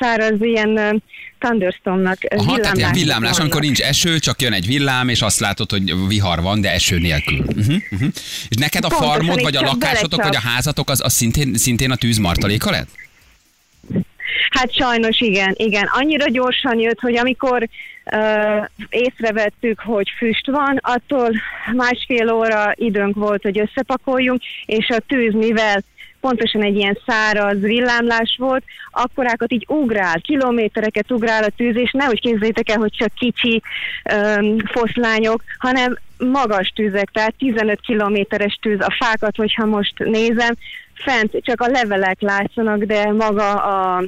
száraz 0.00 0.40
ilyen 0.40 1.02
thunderstormnak, 1.38 2.18
Aha, 2.36 2.58
tehát 2.58 2.76
ilyen 2.76 2.92
villámlás, 2.92 3.30
vannak. 3.30 3.40
amikor 3.40 3.60
nincs 3.60 3.80
eső, 3.80 4.18
csak 4.18 4.42
jön 4.42 4.52
egy 4.52 4.66
villám, 4.66 5.08
és 5.08 5.22
azt 5.22 5.38
látod, 5.38 5.70
hogy 5.70 6.06
vihar 6.06 6.42
van, 6.42 6.60
de 6.60 6.72
eső 6.72 6.98
nélkül. 6.98 7.38
Uh-huh, 7.38 7.76
uh-huh. 7.90 8.08
És 8.48 8.56
neked 8.56 8.84
a 8.84 8.88
Pontosan, 8.88 9.14
farmod, 9.14 9.42
vagy 9.42 9.56
a 9.56 9.60
lakásotok, 9.60 10.10
vagy 10.10 10.20
a 10.20 10.30
belecsap. 10.30 10.52
házatok, 10.52 10.90
az, 10.90 11.00
az 11.04 11.12
szintén, 11.12 11.54
szintén 11.54 11.90
a 11.90 11.96
tűz 11.96 12.18
martaléka 12.18 12.70
lett? 12.70 12.88
Hát 14.50 14.74
sajnos 14.74 15.20
igen, 15.20 15.54
igen. 15.56 15.88
Annyira 15.92 16.28
gyorsan 16.28 16.78
jött, 16.78 17.00
hogy 17.00 17.16
amikor 17.16 17.68
uh, 18.12 18.66
észrevettük, 18.88 19.80
hogy 19.80 20.08
füst 20.16 20.46
van, 20.46 20.78
attól 20.82 21.30
másfél 21.72 22.32
óra 22.32 22.72
időnk 22.74 23.16
volt, 23.16 23.42
hogy 23.42 23.58
összepakoljunk, 23.58 24.42
és 24.66 24.88
a 24.88 25.02
tűz, 25.06 25.34
mivel 25.34 25.82
pontosan 26.20 26.62
egy 26.62 26.76
ilyen 26.76 26.98
száraz 27.06 27.60
villámlás 27.60 28.36
volt, 28.38 28.64
akkorákat 28.90 29.52
így 29.52 29.64
ugrál, 29.68 30.20
kilométereket 30.20 31.10
ugrál 31.10 31.42
a 31.42 31.52
tűz, 31.56 31.76
és 31.76 31.90
nehogy 31.92 32.20
képzeljétek 32.20 32.68
el, 32.68 32.78
hogy 32.78 32.92
csak 32.92 33.14
kicsi 33.14 33.62
um, 34.14 34.56
foszlányok, 34.58 35.42
hanem 35.58 35.98
magas 36.18 36.68
tüzek, 36.68 37.10
tehát 37.10 37.34
15 37.38 37.80
kilométeres 37.80 38.58
tűz. 38.62 38.80
A 38.80 38.96
fákat, 38.98 39.36
hogyha 39.36 39.66
most 39.66 39.98
nézem, 39.98 40.54
fent 40.94 41.36
csak 41.40 41.60
a 41.60 41.68
levelek 41.68 42.20
látszanak, 42.20 42.82
de 42.82 43.12
maga 43.12 43.54
a, 43.54 44.04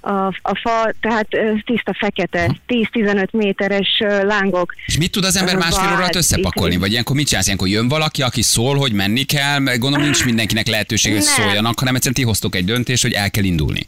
a, 0.00 0.26
a 0.42 0.58
fa, 0.62 0.92
tehát 1.00 1.26
tiszta 1.64 1.94
fekete, 1.98 2.56
10-15 2.68 3.30
méteres 3.30 4.00
ö, 4.04 4.24
lángok. 4.24 4.74
És 4.86 4.98
mit 4.98 5.10
tud 5.10 5.24
az 5.24 5.36
ember 5.36 5.56
másfél 5.56 5.88
óra 5.88 5.96
alatt 5.96 6.14
összepakolni? 6.14 6.76
Vagy 6.76 6.90
ilyenkor 6.90 7.16
mit 7.16 7.26
csinálsz? 7.26 7.46
Ilyenkor 7.46 7.68
jön 7.68 7.88
valaki, 7.88 8.22
aki 8.22 8.42
szól, 8.42 8.76
hogy 8.76 8.92
menni 8.92 9.22
kell, 9.22 9.58
mert 9.58 9.78
gondolom 9.78 10.04
nincs 10.04 10.24
mindenkinek 10.24 10.66
lehetőség, 10.66 11.12
hogy 11.12 11.22
Nem. 11.22 11.32
szóljanak, 11.32 11.78
hanem 11.78 11.94
egyszerűen 11.94 12.20
ti 12.20 12.28
hoztok 12.28 12.54
egy 12.54 12.64
döntést, 12.64 13.02
hogy 13.02 13.12
el 13.12 13.30
kell 13.30 13.44
indulni. 13.44 13.86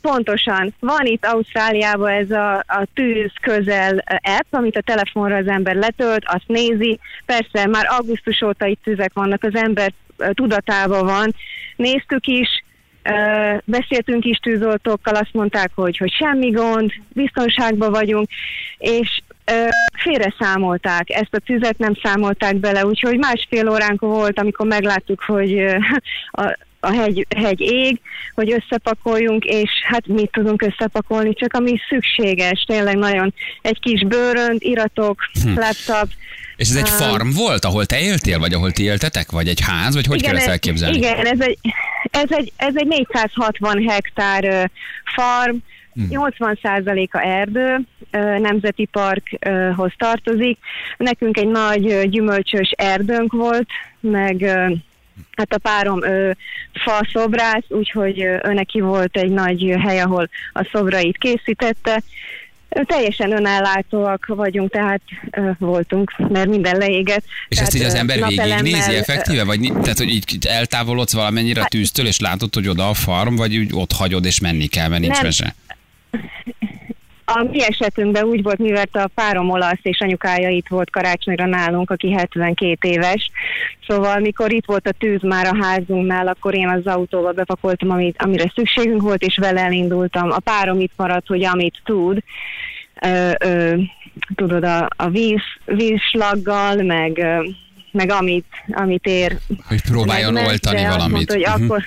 Pontosan. 0.00 0.74
Van 0.80 1.06
itt 1.06 1.26
Ausztráliában 1.26 2.10
ez 2.10 2.30
a, 2.30 2.54
a 2.54 2.86
tűz 2.94 3.30
közel 3.40 4.04
app, 4.22 4.46
amit 4.50 4.76
a 4.76 4.80
telefonra 4.80 5.36
az 5.36 5.46
ember 5.46 5.74
letölt, 5.74 6.22
azt 6.24 6.46
nézi. 6.46 6.98
Persze 7.26 7.66
már 7.66 7.86
augusztus 7.88 8.42
óta 8.42 8.66
itt 8.66 8.82
tüzek 8.82 9.12
vannak, 9.14 9.44
az 9.44 9.54
ember 9.54 9.92
tudatában 10.34 11.04
van. 11.04 11.34
Néztük 11.76 12.26
is, 12.26 12.48
beszéltünk 13.64 14.24
is 14.24 14.36
tűzoltókkal, 14.36 15.14
azt 15.14 15.32
mondták, 15.32 15.70
hogy, 15.74 15.96
hogy 15.96 16.12
semmi 16.12 16.50
gond, 16.50 16.92
biztonságban 17.08 17.90
vagyunk, 17.90 18.28
és 18.78 19.20
félre 19.96 20.34
számolták, 20.38 21.10
ezt 21.10 21.34
a 21.34 21.38
tüzet 21.38 21.78
nem 21.78 21.94
számolták 22.02 22.56
bele, 22.56 22.86
úgyhogy 22.86 23.18
másfél 23.18 23.68
óránk 23.68 24.00
volt, 24.00 24.38
amikor 24.38 24.66
megláttuk, 24.66 25.22
hogy 25.22 25.58
a, 26.30 26.56
a 26.84 26.92
hegy, 26.92 27.26
hegy 27.36 27.60
ég, 27.60 28.00
hogy 28.34 28.52
összepakoljunk, 28.52 29.44
és 29.44 29.70
hát 29.88 30.06
mit 30.06 30.30
tudunk 30.30 30.62
összepakolni, 30.62 31.34
csak 31.34 31.54
ami 31.54 31.76
szükséges, 31.88 32.64
tényleg 32.66 32.96
nagyon 32.96 33.34
egy 33.62 33.80
kis 33.80 34.04
bőrönd, 34.06 34.62
iratok, 34.62 35.20
hm. 35.42 35.58
laptop, 35.58 36.08
és 36.56 36.68
ez 36.68 36.76
egy 36.76 36.88
farm 36.88 37.30
volt, 37.30 37.64
ahol 37.64 37.86
te 37.86 38.00
éltél, 38.00 38.38
vagy 38.38 38.52
ahol 38.52 38.70
ti 38.70 38.82
éltetek, 38.82 39.30
vagy 39.30 39.48
egy 39.48 39.60
ház, 39.60 39.94
vagy 39.94 40.06
hogy 40.06 40.18
igen, 40.18 40.30
kell 40.30 40.40
ezt 40.40 40.48
elképzelni? 40.48 40.96
Igen, 40.96 41.26
ez 41.26 41.40
egy, 41.40 41.58
ez 42.10 42.30
egy, 42.30 42.52
ez 42.56 42.72
egy 42.76 42.86
460 42.86 43.88
hektár 43.88 44.70
farm, 45.14 45.56
hmm. 45.94 46.08
80%-a 46.10 47.18
erdő, 47.18 47.80
nemzeti 48.40 48.84
parkhoz 48.84 49.92
tartozik. 49.96 50.58
Nekünk 50.96 51.36
egy 51.36 51.48
nagy 51.48 52.08
gyümölcsös 52.08 52.70
erdőnk 52.76 53.32
volt, 53.32 53.68
meg 54.00 54.58
hát 55.36 55.54
a 55.54 55.58
párom 55.58 56.04
ő 56.04 56.36
fa 56.72 57.08
szobrász, 57.12 57.64
úgyhogy 57.68 58.20
ő 58.20 58.52
neki 58.52 58.80
volt 58.80 59.16
egy 59.16 59.30
nagy 59.30 59.74
hely, 59.84 60.00
ahol 60.00 60.28
a 60.52 60.68
szobrait 60.72 61.18
készítette, 61.18 62.02
Teljesen 62.86 63.32
önellátóak 63.32 64.26
vagyunk, 64.26 64.70
tehát 64.70 65.00
ö, 65.30 65.50
voltunk, 65.58 66.14
mert 66.28 66.48
minden 66.48 66.76
leégett. 66.76 67.24
És 67.48 67.56
tehát, 67.56 67.72
ezt 67.72 67.78
így 67.78 67.86
az 67.86 67.94
ember 67.94 68.26
végignézi 68.26 68.94
effektíve? 68.94 69.44
Vagy 69.44 69.72
tehát, 69.82 69.98
hogy 69.98 70.08
így 70.08 70.46
eltávolodsz 70.48 71.12
valamennyire 71.12 71.58
a 71.58 71.62
hát- 71.62 71.70
tűztől, 71.70 72.06
és 72.06 72.20
látod, 72.20 72.54
hogy 72.54 72.68
oda 72.68 72.88
a 72.88 72.94
farm, 72.94 73.34
vagy 73.34 73.56
úgy 73.56 73.70
ott 73.72 73.92
hagyod, 73.92 74.24
és 74.24 74.40
menni 74.40 74.66
kell, 74.66 74.88
mert 74.88 75.00
nincs 75.00 75.14
nem. 75.14 75.24
mese? 75.24 75.54
A 77.34 77.42
mi 77.50 77.64
esetünkben 77.64 78.24
úgy 78.24 78.42
volt, 78.42 78.58
mivel 78.58 78.84
a 78.92 79.10
párom 79.14 79.50
olasz 79.50 79.78
és 79.82 80.00
anyukája 80.00 80.48
itt 80.48 80.68
volt 80.68 80.90
karácsonyra 80.90 81.46
nálunk, 81.46 81.90
aki 81.90 82.12
72 82.12 82.88
éves. 82.88 83.30
Szóval 83.86 84.18
mikor 84.18 84.52
itt 84.52 84.64
volt 84.64 84.88
a 84.88 84.92
tűz 84.98 85.22
már 85.22 85.46
a 85.46 85.64
házunknál, 85.64 86.28
akkor 86.28 86.54
én 86.54 86.68
az 86.68 86.86
autóba 86.86 87.32
bepakoltam, 87.32 87.90
amit, 87.90 88.22
amire 88.22 88.52
szükségünk 88.54 89.02
volt, 89.02 89.22
és 89.22 89.36
vele 89.36 89.60
elindultam. 89.60 90.30
A 90.30 90.38
párom 90.38 90.80
itt 90.80 90.92
maradt, 90.96 91.26
hogy 91.26 91.44
amit 91.44 91.80
tud, 91.84 92.18
ö, 93.02 93.30
ö, 93.44 93.74
tudod, 94.34 94.64
a, 94.64 94.88
a 94.96 95.08
víz, 95.08 95.42
vízslaggal, 95.64 96.82
meg, 96.82 97.18
ö, 97.18 97.48
meg 97.90 98.10
amit, 98.10 98.46
amit 98.72 99.06
ér. 99.06 99.38
Hogy 99.68 99.82
próbáljon 99.82 100.36
oltani 100.36 100.82
valamit. 100.82 101.10
Mondta, 101.10 101.32
hogy 101.32 101.42
uh-huh. 101.42 101.64
akkor, 101.64 101.82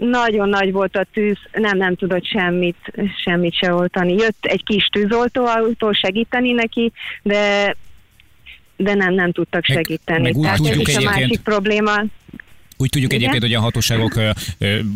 nagyon 0.00 0.48
nagy 0.48 0.72
volt 0.72 0.96
a 0.96 1.06
tűz, 1.12 1.38
nem, 1.52 1.76
nem 1.76 1.94
tudott 1.94 2.26
semmit, 2.26 2.92
semmit 3.24 3.54
se 3.54 3.74
oltani. 3.74 4.12
Jött 4.12 4.44
egy 4.44 4.64
kis 4.64 4.86
tűzoltóautó 4.86 5.92
segíteni 5.92 6.52
neki, 6.52 6.92
de 7.22 7.76
de 8.76 8.94
nem, 8.94 9.14
nem 9.14 9.32
tudtak 9.32 9.64
segíteni. 9.64 10.22
Meg, 10.22 10.36
meg 10.36 10.42
Tehát 10.42 10.66
ez 10.66 10.88
is 10.88 10.96
a 10.96 11.00
másik 11.00 11.40
probléma. 11.40 12.02
Úgy 12.80 12.88
tudjuk 12.88 13.12
Igen? 13.12 13.22
egyébként, 13.22 13.52
hogy 13.52 13.54
a 13.54 13.64
hatóságok 13.64 14.20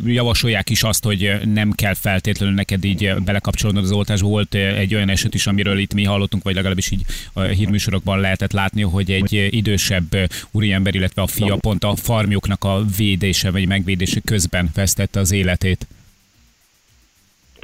javasolják 0.04 0.70
is 0.70 0.82
azt, 0.82 1.04
hogy 1.04 1.40
nem 1.44 1.72
kell 1.72 1.94
feltétlenül 1.94 2.54
neked 2.54 2.84
így 2.84 3.14
belekapcsolódnod 3.24 3.84
az 3.84 3.92
oltásba. 3.92 4.28
Volt 4.28 4.54
egy 4.54 4.94
olyan 4.94 5.08
eset 5.08 5.34
is, 5.34 5.46
amiről 5.46 5.78
itt 5.78 5.94
mi 5.94 6.04
hallottunk, 6.04 6.42
vagy 6.42 6.54
legalábbis 6.54 6.90
így 6.90 7.04
a 7.32 7.40
hírműsorokban 7.40 8.20
lehetett 8.20 8.52
látni, 8.52 8.82
hogy 8.82 9.10
egy 9.10 9.48
idősebb 9.50 10.16
úriember, 10.50 10.94
illetve 10.94 11.22
a 11.22 11.26
fia 11.26 11.56
pont 11.56 11.84
a 11.84 11.96
farmjuknak 11.96 12.64
a 12.64 12.84
védése 12.96 13.50
vagy 13.50 13.66
megvédése 13.66 14.20
közben 14.20 14.70
vesztette 14.74 15.20
az 15.20 15.32
életét. 15.32 15.86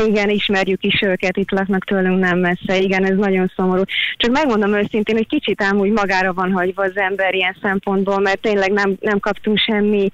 Igen, 0.07 0.29
ismerjük 0.29 0.85
is 0.85 1.01
őket, 1.03 1.37
itt 1.37 1.51
laknak 1.51 1.85
tőlünk 1.85 2.19
nem 2.19 2.39
messze. 2.39 2.79
Igen, 2.79 3.05
ez 3.05 3.17
nagyon 3.17 3.53
szomorú. 3.57 3.83
Csak 4.17 4.31
megmondom 4.31 4.75
őszintén, 4.75 5.17
hogy 5.17 5.27
kicsit 5.27 5.63
ám 5.63 5.79
úgy 5.79 5.91
magára 5.91 6.33
van 6.33 6.53
hagyva 6.53 6.83
az 6.83 6.97
ember 6.97 7.35
ilyen 7.35 7.57
szempontból, 7.63 8.19
mert 8.19 8.41
tényleg 8.41 8.73
nem, 8.73 8.97
nem 9.01 9.21
kaptunk 9.21 9.59
semmi 9.59 10.11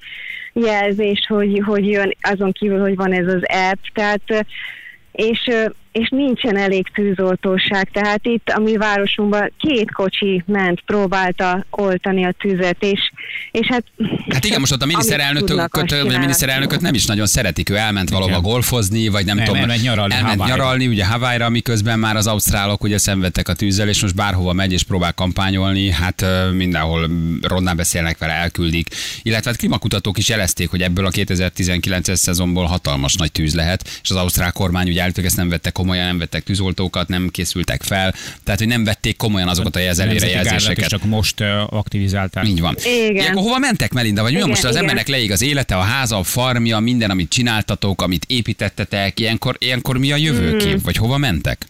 jelzést, 0.53 1.27
hogy, 1.27 1.63
hogy 1.67 1.87
jön 1.91 2.17
azon 2.21 2.53
kívül, 2.53 2.81
hogy 2.81 2.97
van 2.97 3.13
ez 3.13 3.27
az 3.27 3.43
app. 3.71 3.79
Tehát 3.95 4.47
és 5.13 5.51
és 5.99 6.09
nincsen 6.09 6.57
elég 6.57 6.89
tűzoltóság. 6.95 7.91
Tehát 7.93 8.27
itt 8.27 8.49
a 8.49 8.61
mi 8.61 8.77
városunkban 8.77 9.53
két 9.59 9.93
kocsi 9.93 10.43
ment, 10.47 10.81
próbálta 10.87 11.67
oltani 11.71 12.25
a 12.25 12.35
tüzet, 12.39 12.77
és, 12.81 13.01
és 13.51 13.67
hát... 13.67 13.85
Hát 14.29 14.45
igen, 14.45 14.61
most 14.61 14.73
ott 14.73 14.83
a 14.83 14.87
miniszterelnököt, 14.87 15.93
a 15.93 16.19
miniszterelnököt 16.19 16.81
nem 16.81 16.95
is 16.95 17.07
nagyon 17.07 17.27
szeretik, 17.27 17.71
ő 17.71 17.77
elment 17.77 18.11
valahova 18.11 18.41
golfozni, 18.41 19.09
vagy 19.09 19.25
nem, 19.25 19.37
nem 19.37 19.45
tudom, 19.45 19.61
elment 19.61 19.83
nyaralni, 19.83 20.15
elment 20.15 20.41
Hawaii. 20.41 20.51
nyaralni 20.57 20.87
ugye 20.87 21.07
Hawaii-ra, 21.07 21.49
miközben 21.49 21.99
már 21.99 22.17
az 22.17 22.27
ausztrálok 22.27 22.83
ugye 22.83 22.99
szenvedtek 22.99 23.49
a 23.49 23.55
tűzzel, 23.55 23.89
és 23.89 24.03
most 24.03 24.15
bárhova 24.15 24.53
megy 24.53 24.73
és 24.73 24.83
próbál 24.83 25.13
kampányolni, 25.13 25.91
hát 25.91 26.25
mindenhol 26.53 27.11
rondán 27.43 27.77
beszélnek 27.77 28.19
vele, 28.19 28.33
elküldik. 28.33 28.89
Illetve 29.23 29.51
hát 29.51 29.59
klimakutatók 29.59 30.19
is 30.19 30.29
jelezték, 30.29 30.71
hogy 30.71 30.83
ebből 30.83 31.07
a 31.07 31.11
2019-es 31.11 32.15
szezonból 32.15 32.65
hatalmas 32.65 33.15
nagy 33.15 33.33
tűz 33.33 33.55
lehet, 33.55 34.01
és 34.03 34.11
az 34.11 34.17
ausztrál 34.17 34.53
kormány 34.53 34.89
ugye 34.89 35.03
állítólag 35.03 35.29
ezt 35.29 35.37
nem 35.37 35.49
vette 35.49 35.71
komolyan, 35.87 36.07
nem 36.07 36.19
vettek 36.19 36.43
tűzoltókat, 36.43 37.09
nem 37.09 37.29
készültek 37.29 37.83
fel, 37.83 38.15
tehát 38.45 38.61
hogy 38.61 38.69
nem 38.69 38.85
vették 38.85 39.17
komolyan 39.17 39.49
azokat 39.49 39.77
a 39.77 39.79
jelzelére 39.79 40.29
jelzéseket. 40.29 40.89
csak 40.89 41.05
most 41.05 41.41
aktivizálták. 41.69 42.49
Így 42.49 42.61
van. 42.61 42.77
Igen. 42.79 43.15
Ilyenkor 43.15 43.43
hova 43.43 43.59
mentek, 43.59 43.93
Melinda? 43.93 44.23
Vagy 44.23 44.33
mi 44.33 44.45
most 44.45 44.65
az 44.65 44.71
igen. 44.71 44.83
embernek 44.83 45.09
leég 45.09 45.33
az 45.33 45.43
élete, 45.43 45.77
a 45.77 45.81
háza, 45.81 46.19
a 46.19 46.23
farmja, 46.23 46.79
minden, 46.79 47.11
amit 47.11 47.29
csináltatok, 47.29 48.03
amit 48.03 48.25
építettetek, 48.29 49.21
ilyenkor, 49.21 49.57
ilyenkor 49.59 49.99
mi 49.99 50.13
a 50.13 50.17
jövőkép, 50.17 50.73
hmm. 50.73 50.83
vagy 50.85 50.97
hova 50.97 51.17
mentek? 51.17 51.67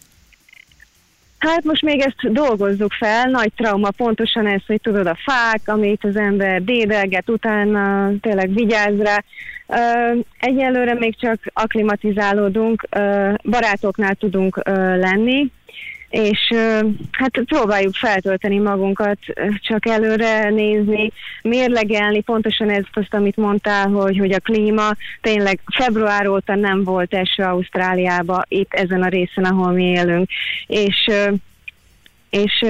Hát 1.38 1.64
most 1.64 1.82
még 1.82 2.00
ezt 2.00 2.32
dolgozzuk 2.32 2.92
fel, 2.92 3.24
nagy 3.24 3.52
trauma 3.56 3.90
pontosan 3.90 4.46
ez, 4.46 4.60
hogy 4.66 4.80
tudod 4.80 5.06
a 5.06 5.18
fák, 5.24 5.60
amit 5.64 6.04
az 6.04 6.16
ember 6.16 6.62
dédelget, 6.62 7.30
utána 7.30 8.10
tényleg 8.20 8.54
vigyáz 8.54 8.98
rá. 8.98 9.22
Egyelőre 10.38 10.94
még 10.94 11.16
csak 11.18 11.38
aklimatizálódunk, 11.52 12.88
barátoknál 13.42 14.14
tudunk 14.14 14.60
lenni, 14.96 15.50
és 16.16 16.54
hát 17.12 17.40
próbáljuk 17.44 17.94
feltölteni 17.94 18.58
magunkat, 18.58 19.18
csak 19.60 19.86
előre 19.86 20.50
nézni, 20.50 21.12
mérlegelni, 21.42 22.20
pontosan 22.20 22.70
ez 22.70 22.84
azt, 22.92 23.14
amit 23.14 23.36
mondtál, 23.36 23.88
hogy, 23.88 24.18
hogy 24.18 24.32
a 24.32 24.38
klíma 24.38 24.90
tényleg 25.20 25.60
február 25.74 26.28
óta 26.28 26.54
nem 26.54 26.84
volt 26.84 27.14
eső 27.14 27.42
Ausztráliába, 27.42 28.42
itt 28.48 28.74
ezen 28.74 29.02
a 29.02 29.08
részen, 29.08 29.44
ahol 29.44 29.72
mi 29.72 29.84
élünk, 29.84 30.28
és 30.66 31.10
és 32.30 32.64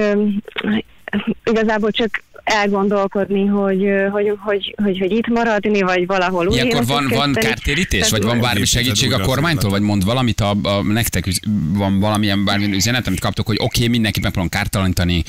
igazából 1.43 1.91
csak 1.91 2.23
elgondolkodni, 2.43 3.45
hogy, 3.45 3.87
hogy, 4.11 4.33
hogy, 4.39 4.75
hogy, 4.83 4.99
hogy 4.99 5.11
itt 5.11 5.27
maradni, 5.27 5.81
vagy 5.81 6.05
valahol 6.05 6.47
úgy 6.47 6.53
Ilyenkor 6.53 6.85
van, 6.85 7.07
van 7.07 7.33
kártérítés, 7.33 8.09
vagy 8.09 8.23
van 8.23 8.39
bármi 8.39 8.65
segítség 8.65 9.13
a 9.13 9.19
kormánytól, 9.19 9.69
vagy 9.69 9.81
mond 9.81 10.05
valamit, 10.05 10.41
a, 10.41 10.55
a, 10.63 10.81
nektek 10.83 11.25
van 11.73 11.99
valamilyen 11.99 12.45
bármilyen 12.45 12.73
üzenet, 12.73 13.07
amit 13.07 13.19
kaptok, 13.19 13.45
hogy 13.45 13.55
oké, 13.55 13.65
okay, 13.65 13.87
mindenki 13.87 14.19
megpróbálom 14.19 14.51
kártalanítani, 14.51 15.23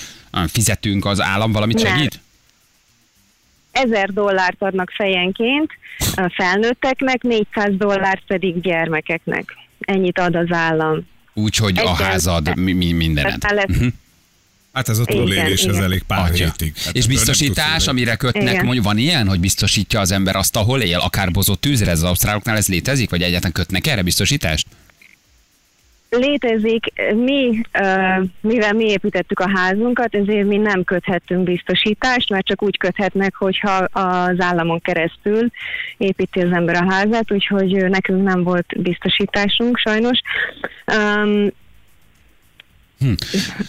fizetünk, 0.47 1.05
az 1.05 1.21
állam 1.21 1.53
valamit 1.53 1.81
segít? 1.81 2.21
Ezer 3.71 4.13
dollárt 4.13 4.63
adnak 4.63 4.91
fejenként 4.97 5.71
a 5.99 6.33
felnőtteknek, 6.37 7.23
400 7.23 7.71
dollárt 7.77 8.23
pedig 8.27 8.61
gyermekeknek. 8.61 9.57
Ennyit 9.81 10.19
ad 10.19 10.35
az 10.35 10.47
állam. 10.51 11.07
Úgyhogy 11.35 11.79
a 11.79 11.95
házad, 11.95 12.57
mi, 12.57 12.73
mi 12.73 12.93
mindenet. 12.93 13.53
Uh-huh. 13.53 13.87
Hát 14.79 14.89
ez 14.89 14.99
a 14.99 15.05
túlélés, 15.05 15.65
ez 15.65 15.77
elég 15.77 16.03
pár 16.03 16.31
hétig. 16.31 16.73
Hát 16.85 16.95
és 16.95 17.07
biztosítás, 17.07 17.87
amire 17.87 18.17
kötnek, 18.17 18.63
mondjuk 18.63 18.85
van 18.85 18.99
ilyen, 18.99 19.29
hogy 19.29 19.41
biztosítja 19.41 20.01
az 20.01 20.11
ember 20.11 20.37
azt, 20.37 20.57
ahol 20.57 20.81
él, 20.81 20.99
akár 20.99 21.31
bozott 21.31 21.61
tűzre, 21.61 21.91
ez 21.91 21.99
az 21.99 22.09
ausztráloknál 22.09 22.57
ez 22.57 22.69
létezik, 22.69 23.11
vagy 23.11 23.23
egyáltalán 23.23 23.53
kötnek 23.53 23.87
erre 23.87 24.03
biztosítást? 24.03 24.67
Létezik, 26.11 26.85
mi, 27.15 27.61
mivel 28.41 28.73
mi 28.73 28.85
építettük 28.85 29.41
a 29.41 29.51
házunkat, 29.55 30.15
ezért 30.15 30.47
mi 30.47 30.57
nem 30.57 30.85
köthettünk 30.85 31.43
biztosítást, 31.43 32.31
mert 32.31 32.47
csak 32.47 32.63
úgy 32.63 32.79
köthetnek, 32.79 33.35
hogyha 33.35 33.75
az 33.93 34.41
államon 34.41 34.81
keresztül 34.81 35.49
építi 35.97 36.41
az 36.41 36.53
ember 36.53 36.75
a 36.75 36.93
házát, 36.93 37.33
úgyhogy 37.33 37.73
nekünk 37.89 38.25
nem 38.25 38.43
volt 38.43 38.83
biztosításunk 38.83 39.79
sajnos. 39.79 40.21
Hm. 42.99 43.12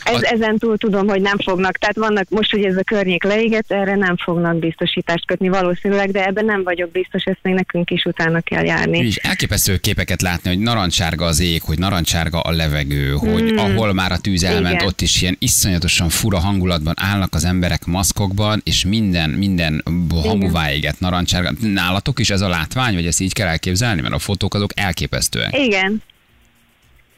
Ez, 0.03 0.21
ezen 0.21 0.57
túl 0.57 0.77
tudom, 0.77 1.07
hogy 1.07 1.21
nem 1.21 1.38
fognak, 1.38 1.77
tehát 1.77 1.95
vannak 1.95 2.29
most, 2.29 2.51
hogy 2.51 2.63
ez 2.63 2.77
a 2.77 2.83
környék 2.83 3.24
leégett, 3.24 3.71
erre 3.71 3.95
nem 3.95 4.17
fognak 4.17 4.59
biztosítást 4.59 5.25
kötni 5.25 5.50
valószínűleg, 5.50 6.12
de 6.12 6.25
ebben 6.25 6.45
nem 6.45 6.63
vagyok 6.63 6.91
biztos, 6.91 7.24
ezt 7.24 7.39
még 7.41 7.53
nekünk 7.53 7.89
is 7.89 8.03
utána 8.05 8.41
kell 8.41 8.65
járni. 8.65 8.98
És 8.98 9.15
elképesztő 9.15 9.77
képeket 9.77 10.21
látni, 10.21 10.50
hogy 10.50 10.59
narancsárga 10.59 11.25
az 11.25 11.39
ég, 11.39 11.62
hogy 11.62 11.79
narancsárga 11.79 12.39
a 12.39 12.51
levegő, 12.51 13.12
hogy 13.12 13.51
mm. 13.51 13.57
ahol 13.57 13.93
már 13.93 14.12
a 14.12 14.17
tűz 14.17 14.43
elment, 14.43 14.75
Igen. 14.75 14.88
ott 14.88 15.01
is 15.01 15.21
ilyen 15.21 15.36
iszonyatosan 15.39 16.09
fura 16.09 16.39
hangulatban 16.39 16.93
állnak 16.98 17.36
az 17.36 17.45
emberek 17.45 17.86
maszkokban, 17.86 18.62
és 18.63 18.86
minden, 18.86 19.29
minden 19.29 19.83
hamuvá 20.09 20.71
éget 20.71 21.00
narancsárga. 21.00 21.51
Nálatok 21.62 22.19
is 22.19 22.29
ez 22.29 22.41
a 22.41 22.48
látvány, 22.48 22.93
vagy 22.93 23.05
ezt 23.05 23.21
így 23.21 23.33
kell 23.33 23.48
elképzelni, 23.48 24.01
mert 24.01 24.13
a 24.13 24.19
fotók 24.19 24.53
azok 24.53 24.71
elképesztőek. 24.75 25.57
Igen, 25.57 26.01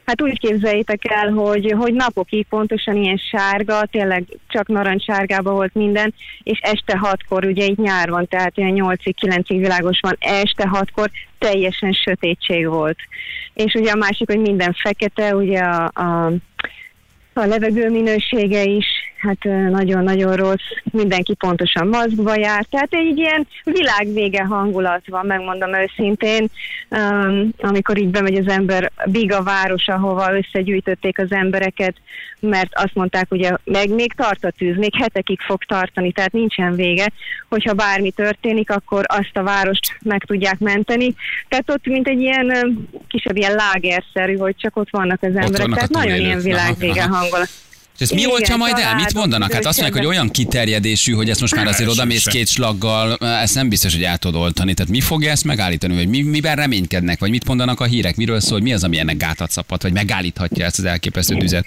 Hát 0.05 0.21
úgy 0.21 0.39
képzeljétek 0.39 1.11
el, 1.11 1.29
hogy, 1.29 1.73
hogy 1.77 1.93
napokig 1.93 2.45
pontosan 2.49 2.95
ilyen 2.95 3.17
sárga, 3.17 3.85
tényleg 3.85 4.23
csak 4.47 4.67
narancssárgában 4.67 5.53
volt 5.53 5.73
minden, 5.73 6.13
és 6.43 6.59
este 6.61 6.97
hatkor, 6.97 7.45
ugye 7.45 7.65
itt 7.65 7.77
nyár 7.77 8.09
van, 8.09 8.27
tehát 8.27 8.57
ilyen 8.57 8.73
8-9-ig 8.75 9.43
világos 9.47 9.99
van, 10.01 10.17
este 10.19 10.67
hatkor 10.67 11.11
teljesen 11.37 11.91
sötétség 11.91 12.67
volt. 12.67 12.97
És 13.53 13.73
ugye 13.73 13.91
a 13.91 13.95
másik, 13.95 14.27
hogy 14.27 14.39
minden 14.39 14.75
fekete, 14.83 15.35
ugye 15.35 15.59
a, 15.59 15.83
a 15.83 16.31
a 17.33 17.45
levegő 17.45 17.89
minősége 17.89 18.63
is 18.63 18.85
hát 19.21 19.69
nagyon-nagyon 19.69 20.35
rossz, 20.35 20.69
mindenki 20.83 21.33
pontosan 21.33 21.87
maszkba 21.87 22.35
jár, 22.35 22.65
tehát 22.69 22.93
egy 22.93 23.17
ilyen 23.17 23.47
világvége 23.63 24.43
hangulat 24.43 25.01
van, 25.07 25.25
megmondom 25.25 25.73
őszintén, 25.73 26.47
um, 26.89 27.49
amikor 27.57 27.97
így 27.97 28.09
bemegy 28.09 28.35
az 28.35 28.47
ember 28.47 28.91
Biga 29.05 29.43
város, 29.43 29.87
ahova 29.87 30.37
összegyűjtötték 30.37 31.19
az 31.19 31.31
embereket, 31.31 31.95
mert 32.39 32.69
azt 32.71 32.93
mondták, 32.93 33.31
ugye, 33.31 33.51
meg 33.63 33.89
még 33.89 34.13
tart 34.13 34.43
a 34.43 34.51
tűz, 34.57 34.77
még 34.77 34.95
hetekig 34.95 35.39
fog 35.39 35.63
tartani, 35.63 36.11
tehát 36.11 36.31
nincsen 36.31 36.75
vége, 36.75 37.11
hogyha 37.49 37.73
bármi 37.73 38.11
történik, 38.11 38.69
akkor 38.69 39.03
azt 39.07 39.37
a 39.37 39.43
várost 39.43 39.97
meg 40.01 40.23
tudják 40.23 40.59
menteni. 40.59 41.13
Tehát 41.47 41.69
ott 41.69 41.85
mint 41.85 42.07
egy 42.07 42.21
ilyen 42.21 42.77
kisebb 43.07 43.37
ilyen 43.37 43.55
lágerszerű, 43.55 44.37
hogy 44.37 44.55
csak 44.57 44.77
ott 44.77 44.89
vannak 44.89 45.21
az 45.21 45.35
emberek, 45.35 45.57
vannak 45.57 45.75
tehát 45.75 45.89
nagyon 45.89 46.19
ilyen 46.19 46.37
túlélők. 46.37 46.59
Aha, 46.59 46.73
világvége 46.73 47.03
aha. 47.03 47.20
Hangulat. 47.21 47.49
És 47.95 48.01
ezt 48.07 48.13
mi 48.13 48.21
Igen, 48.21 48.31
oltja 48.31 48.55
majd 48.55 48.77
el? 48.77 48.95
Mit 48.95 49.13
mondanak? 49.13 49.53
Hát 49.53 49.65
azt 49.65 49.79
mondják, 49.81 50.03
hogy 50.03 50.13
olyan 50.15 50.29
kiterjedésű, 50.29 51.13
hogy 51.13 51.29
ezt 51.29 51.39
most 51.39 51.55
már 51.55 51.67
azért 51.67 51.89
oda 51.89 52.05
mész 52.05 52.21
se. 52.21 52.31
két 52.31 52.47
slaggal, 52.47 53.15
ezt 53.15 53.55
nem 53.55 53.69
biztos, 53.69 53.93
hogy 53.93 54.03
el 54.03 54.17
tudod 54.17 54.41
oltani. 54.41 54.73
Tehát 54.73 54.91
mi 54.91 55.01
fogja 55.01 55.31
ezt 55.31 55.43
megállítani, 55.43 55.95
vagy 55.95 56.07
mi, 56.07 56.21
miben 56.21 56.55
reménykednek, 56.55 57.19
vagy 57.19 57.29
mit 57.29 57.47
mondanak 57.47 57.79
a 57.79 57.83
hírek, 57.83 58.15
miről 58.15 58.39
szól, 58.39 58.59
mi 58.59 58.73
az, 58.73 58.83
ami 58.83 58.99
ennek 58.99 59.17
gátat 59.17 59.51
szabhat, 59.51 59.81
vagy 59.81 59.93
megállíthatja 59.93 60.65
ezt 60.65 60.79
az 60.79 60.85
elképesztő 60.85 61.37
tüzet? 61.37 61.65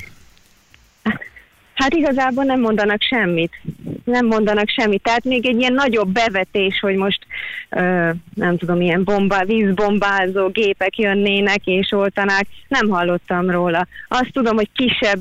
Hát 1.74 1.94
igazából 1.94 2.44
nem 2.44 2.60
mondanak 2.60 3.02
semmit. 3.02 3.60
Nem 4.04 4.26
mondanak 4.26 4.68
semmit. 4.68 5.02
Tehát 5.02 5.24
még 5.24 5.46
egy 5.46 5.58
ilyen 5.58 5.72
nagyobb 5.72 6.08
bevetés, 6.08 6.80
hogy 6.80 6.94
most 6.96 7.26
ö, 7.70 8.10
nem 8.34 8.56
tudom, 8.56 8.80
ilyen 8.80 9.04
bomba, 9.04 9.44
vízbombázó 9.44 10.48
gépek 10.48 10.98
jönnének 10.98 11.66
és 11.66 11.92
oltanák, 11.92 12.46
nem 12.68 12.88
hallottam 12.88 13.50
róla. 13.50 13.86
Azt 14.08 14.32
tudom, 14.32 14.56
hogy 14.56 14.68
kisebb 14.72 15.20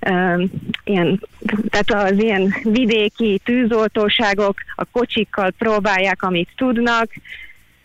ö, 0.00 0.44
ilyen, 0.84 1.20
tehát 1.68 2.10
az 2.12 2.22
ilyen 2.22 2.54
vidéki 2.62 3.40
tűzoltóságok 3.44 4.54
a 4.74 4.84
kocsikkal 4.84 5.50
próbálják, 5.58 6.22
amit 6.22 6.48
tudnak, 6.56 7.10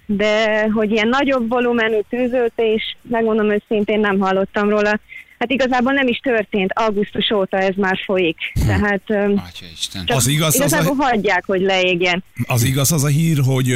de 0.05 0.67
hogy 0.69 0.91
ilyen 0.91 1.07
nagyobb 1.07 1.49
volumenű 1.49 1.99
tűzöltés, 2.09 2.97
megmondom 3.01 3.51
őszintén, 3.51 3.99
nem 3.99 4.19
hallottam 4.19 4.69
róla. 4.69 4.99
Hát 5.41 5.51
igazából 5.51 5.93
nem 5.93 6.07
is 6.07 6.17
történt, 6.17 6.71
augusztus 6.73 7.31
óta 7.31 7.57
ez 7.57 7.73
már 7.75 7.97
folyik. 8.05 8.37
Tehát 8.65 9.01
öm, 9.07 9.31
Atya 9.31 9.65
Isten. 9.73 10.05
csak 10.05 10.17
Az 10.17 10.27
igaz, 10.27 10.47
az 10.47 10.59
a- 10.59 10.63
igazából 10.63 10.95
hagyják, 10.95 11.45
hogy 11.45 11.61
leégjen. 11.61 12.23
Az 12.45 12.63
igaz 12.63 12.91
az 12.91 13.03
a 13.03 13.07
hír, 13.07 13.39
hogy 13.45 13.71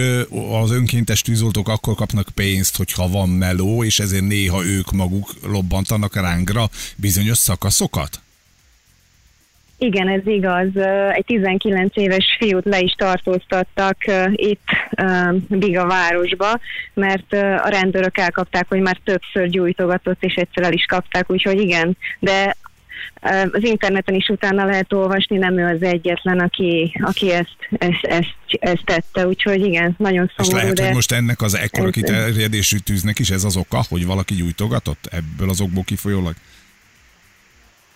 az 0.62 0.72
önkéntes 0.72 1.22
tűzoltók 1.22 1.68
akkor 1.70 1.96
kapnak 1.96 2.28
pénzt, 2.36 2.78
hogyha 2.78 3.08
van 3.10 3.30
meló, 3.30 3.84
és 3.84 4.00
ezért 4.00 4.24
néha 4.28 4.66
ők 4.66 4.92
maguk 4.92 5.34
lobbantanak 5.48 6.16
rángra 6.16 6.70
bizonyos 6.96 7.38
szakaszokat? 7.38 8.20
Igen, 9.78 10.08
ez 10.08 10.22
igaz. 10.26 10.68
Egy 11.14 11.26
19 11.26 11.98
éves 11.98 12.36
fiút 12.40 12.66
le 12.66 12.80
is 12.80 12.94
tartóztattak 12.98 13.98
itt 14.32 14.68
Biga 15.48 15.86
városba, 15.86 16.60
mert 16.94 17.34
a 17.64 17.68
rendőrök 17.68 18.18
elkapták, 18.18 18.66
hogy 18.68 18.80
már 18.80 19.00
többször 19.04 19.48
gyújtogatott, 19.50 20.24
és 20.24 20.34
egyszer 20.34 20.64
el 20.64 20.74
is 20.74 20.86
kapták, 20.86 21.32
úgyhogy 21.32 21.60
igen. 21.60 21.98
De 22.20 22.56
az 23.52 23.64
interneten 23.64 24.16
is 24.16 24.28
utána 24.28 24.66
lehet 24.66 24.94
olvasni, 24.94 25.38
nem 25.38 25.58
ő 25.58 25.76
az 25.76 25.82
egyetlen, 25.82 26.40
aki, 26.40 27.00
aki 27.02 27.32
ezt, 27.32 27.58
ezt, 27.78 28.04
ezt, 28.04 28.36
ezt 28.48 28.86
tette, 28.86 29.28
úgyhogy 29.28 29.66
igen, 29.66 29.96
nagyon 29.98 30.32
És 30.38 30.46
szomorú, 30.46 30.58
lehet, 30.58 30.76
de... 30.76 30.86
hogy 30.86 30.94
most 30.94 31.12
ennek 31.12 31.42
az 31.42 31.56
ekkora 31.56 31.90
kiterjedésű 31.90 32.78
tűznek 32.78 33.20
is 33.20 33.30
ez 33.30 33.44
az 33.44 33.58
oka, 33.58 33.84
hogy 33.90 34.06
valaki 34.06 34.36
gyújtogatott 34.36 35.10
ebből 35.12 35.50
az 35.50 35.62
okból 35.62 35.84
kifolyólag? 35.84 36.34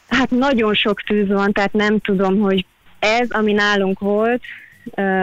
Hát 0.09 0.29
nagyon 0.29 0.73
sok 0.73 1.01
tűz 1.01 1.27
van, 1.27 1.51
tehát 1.51 1.73
nem 1.73 1.99
tudom, 1.99 2.39
hogy 2.39 2.65
ez, 2.99 3.29
ami 3.29 3.51
nálunk 3.51 3.99
volt, 3.99 4.41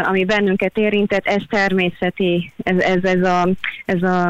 ami 0.02 0.24
bennünket 0.24 0.78
érintett, 0.78 1.26
ez 1.26 1.42
természeti, 1.48 2.52
ez, 2.62 2.78
ez, 2.78 3.04
ez, 3.04 3.22
a, 3.22 3.48
ez 3.84 4.02
a, 4.02 4.28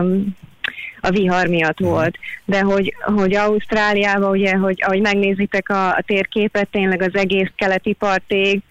a 1.01 1.11
vihar 1.11 1.47
miatt 1.47 1.79
volt. 1.79 2.19
De 2.45 2.61
hogy, 2.61 2.95
hogy 3.01 3.35
Ausztráliában, 3.35 4.31
ugye, 4.31 4.57
hogy 4.57 4.83
ahogy 4.87 5.01
megnézitek 5.01 5.69
a, 5.69 5.89
a 5.89 6.03
térképet, 6.07 6.69
tényleg 6.69 7.03
az 7.03 7.15
egész 7.15 7.51
keleti 7.57 7.93
partig, 7.93 8.63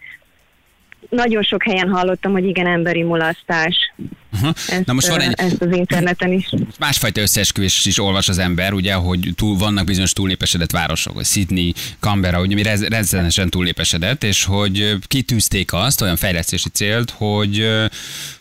nagyon 1.10 1.44
sok 1.44 1.64
helyen 1.64 1.90
hallottam, 1.90 2.32
hogy 2.32 2.46
igen, 2.46 2.68
emberi 2.68 3.04
mulasztás. 3.04 3.94
Aha. 4.42 4.54
Ezt, 4.68 4.86
Na 4.86 4.94
most 4.94 5.08
van 5.08 5.22
egy 5.22 5.34
ezt 5.36 5.62
az 5.62 5.72
interneten 5.72 6.32
is. 6.32 6.50
másfajta 6.80 7.22
összeesküvés 7.22 7.86
is 7.86 8.00
olvas 8.00 8.28
az 8.30 8.38
ember, 8.38 8.74
ugye, 8.74 8.94
hogy 8.94 9.30
túl, 9.36 9.58
vannak 9.58 9.86
bizonyos 9.86 10.14
túlnépesedett 10.14 10.72
városok, 10.72 11.16
hogy 11.16 11.26
Sydney, 11.26 11.74
Canberra, 12.00 12.40
ugye, 12.42 12.54
ami 12.54 12.62
rez, 12.64 12.84
rezzenesen 12.88 13.50
túlnépesedett, 13.50 14.24
és 14.24 14.44
hogy 14.44 14.96
kitűzték 15.08 15.74
azt, 15.74 16.02
olyan 16.02 16.16
fejlesztési 16.16 16.70
célt, 16.70 17.10
hogy 17.10 17.68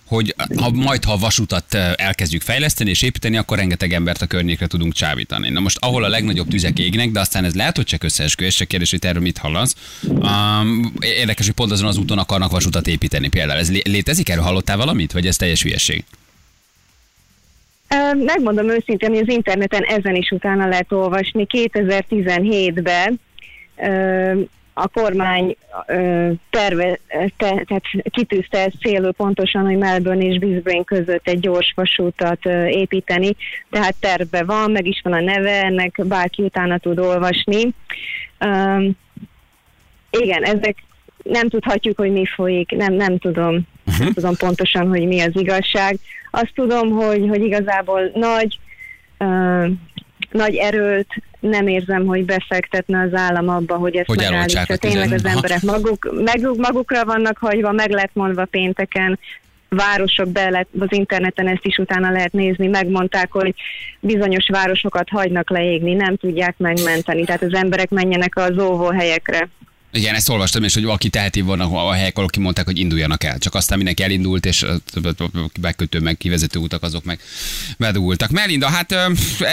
hogy 0.04 0.34
ha 0.56 0.70
majd 0.70 1.04
ha 1.04 1.12
a 1.12 1.16
vasutat 1.16 1.74
elkezdjük 1.96 2.42
fejleszteni 2.42 2.90
és 2.90 3.02
építeni, 3.02 3.36
akkor 3.36 3.58
rengeteg 3.58 3.92
embert 3.92 4.22
a 4.22 4.26
környékre 4.26 4.66
tudunk 4.66 4.92
csábítani. 4.92 5.50
Na 5.50 5.60
most, 5.60 5.76
ahol 5.80 6.04
a 6.04 6.08
legnagyobb 6.08 6.48
tüzek 6.48 6.78
égnek, 6.78 7.10
de 7.10 7.20
aztán 7.20 7.44
ez 7.44 7.54
lehet, 7.54 7.76
hogy 7.76 7.84
csak 7.84 8.02
összeesküvés, 8.02 8.54
csak 8.54 8.68
kérdés, 8.68 8.90
hogy 8.90 9.04
erről 9.04 9.22
mit 9.22 9.38
hallasz. 9.38 9.74
Um, 10.08 10.92
érdekes, 11.00 11.46
hogy 11.46 11.54
pont 11.54 11.72
azon 11.72 11.88
az 11.88 11.96
úton 11.96 12.18
akarnak 12.18 12.50
vasutat 12.50 12.86
építeni 12.86 13.28
például. 13.28 13.58
Ez 13.58 13.70
lé- 13.70 13.86
létezik? 13.88 14.28
Erről 14.28 14.42
hallottál 14.44 14.76
valamit? 14.76 15.12
Vagy 15.12 15.26
ez 15.26 15.36
teljes 15.36 15.62
hülyeség? 15.62 15.83
Ö, 17.88 18.24
Megmondom 18.24 18.68
őszintén, 18.68 19.08
hogy 19.08 19.18
az 19.18 19.34
interneten 19.34 19.82
ezen 19.82 20.14
is 20.14 20.30
utána 20.30 20.66
lehet 20.66 20.92
olvasni. 20.92 21.46
2017-ben 21.50 23.20
ö, 23.76 24.40
a 24.74 24.88
kormány 24.88 25.56
terve, 26.50 26.98
te, 27.36 27.64
tehát 27.66 27.82
kitűzte 28.10 28.58
ezt 28.58 28.80
célul 28.80 29.12
pontosan, 29.12 29.64
hogy 29.64 29.76
Melbourne 29.76 30.24
és 30.24 30.38
Brisbane 30.38 30.84
között 30.84 31.28
egy 31.28 31.40
gyors 31.40 31.72
vasútat 31.76 32.44
építeni, 32.68 33.36
tehát 33.70 33.94
terve 34.00 34.44
van, 34.44 34.70
meg 34.70 34.86
is 34.86 35.00
van 35.04 35.12
a 35.12 35.20
neve, 35.20 35.62
ennek 35.62 36.00
bárki 36.04 36.42
utána 36.42 36.78
tud 36.78 36.98
olvasni. 36.98 37.74
Igen, 40.10 40.42
ezek 40.42 40.76
nem 41.22 41.48
tudhatjuk, 41.48 41.96
hogy 41.96 42.12
mi 42.12 42.26
folyik, 42.26 42.70
nem, 42.70 42.92
nem 42.92 43.18
tudom, 43.18 43.66
uh-huh. 43.86 44.04
nem 44.04 44.12
tudom 44.12 44.36
pontosan, 44.36 44.88
hogy 44.88 45.06
mi 45.06 45.20
az 45.20 45.32
igazság. 45.32 45.98
Azt 46.30 46.52
tudom, 46.54 46.90
hogy, 46.90 47.28
hogy 47.28 47.42
igazából 47.42 48.10
nagy, 48.14 48.58
uh, 49.18 49.66
nagy 50.30 50.54
erőt 50.54 51.22
nem 51.40 51.66
érzem, 51.66 52.06
hogy 52.06 52.24
befektetne 52.24 53.02
az 53.02 53.14
állam 53.14 53.48
abba, 53.48 53.76
hogy 53.76 53.96
ezt 53.96 54.06
Hogy 54.06 54.16
megállítsa. 54.16 54.76
Tényleg 54.76 55.12
az 55.12 55.24
emberek 55.24 55.62
maguk, 55.62 56.22
maguk, 56.24 56.56
magukra 56.56 57.04
vannak 57.04 57.38
hagyva, 57.38 57.72
meg 57.72 57.90
lett 57.90 58.10
mondva 58.12 58.44
pénteken, 58.44 59.18
városok 59.68 60.28
be 60.28 60.50
lett, 60.50 60.68
az 60.78 60.92
interneten 60.92 61.48
ezt 61.48 61.64
is 61.64 61.76
utána 61.76 62.10
lehet 62.10 62.32
nézni, 62.32 62.66
megmondták, 62.66 63.32
hogy 63.32 63.54
bizonyos 64.00 64.48
városokat 64.48 65.08
hagynak 65.08 65.50
leégni, 65.50 65.94
nem 65.94 66.16
tudják 66.16 66.54
megmenteni, 66.58 67.24
tehát 67.24 67.42
az 67.42 67.54
emberek 67.54 67.90
menjenek 67.90 68.36
az 68.36 68.58
óvóhelyekre. 68.58 69.48
Igen, 69.96 70.14
ezt 70.14 70.28
olvastam, 70.28 70.62
és 70.62 70.74
hogy 70.74 70.84
aki 70.84 71.08
teheti 71.08 71.40
van 71.40 71.60
a 71.60 71.92
helyek, 71.92 72.16
ahol 72.16 72.28
kimondták, 72.28 72.64
hogy 72.64 72.78
induljanak 72.78 73.24
el. 73.24 73.38
Csak 73.38 73.54
aztán 73.54 73.76
mindenki 73.76 74.02
elindult, 74.02 74.46
és 74.46 74.62
a 74.62 74.80
bekötő 75.60 76.00
meg 76.00 76.16
kivezető 76.16 76.58
utak 76.58 76.82
azok 76.82 77.04
meg 77.04 77.20
bedugultak. 77.78 78.30
Melinda, 78.30 78.66
hát 78.66 78.94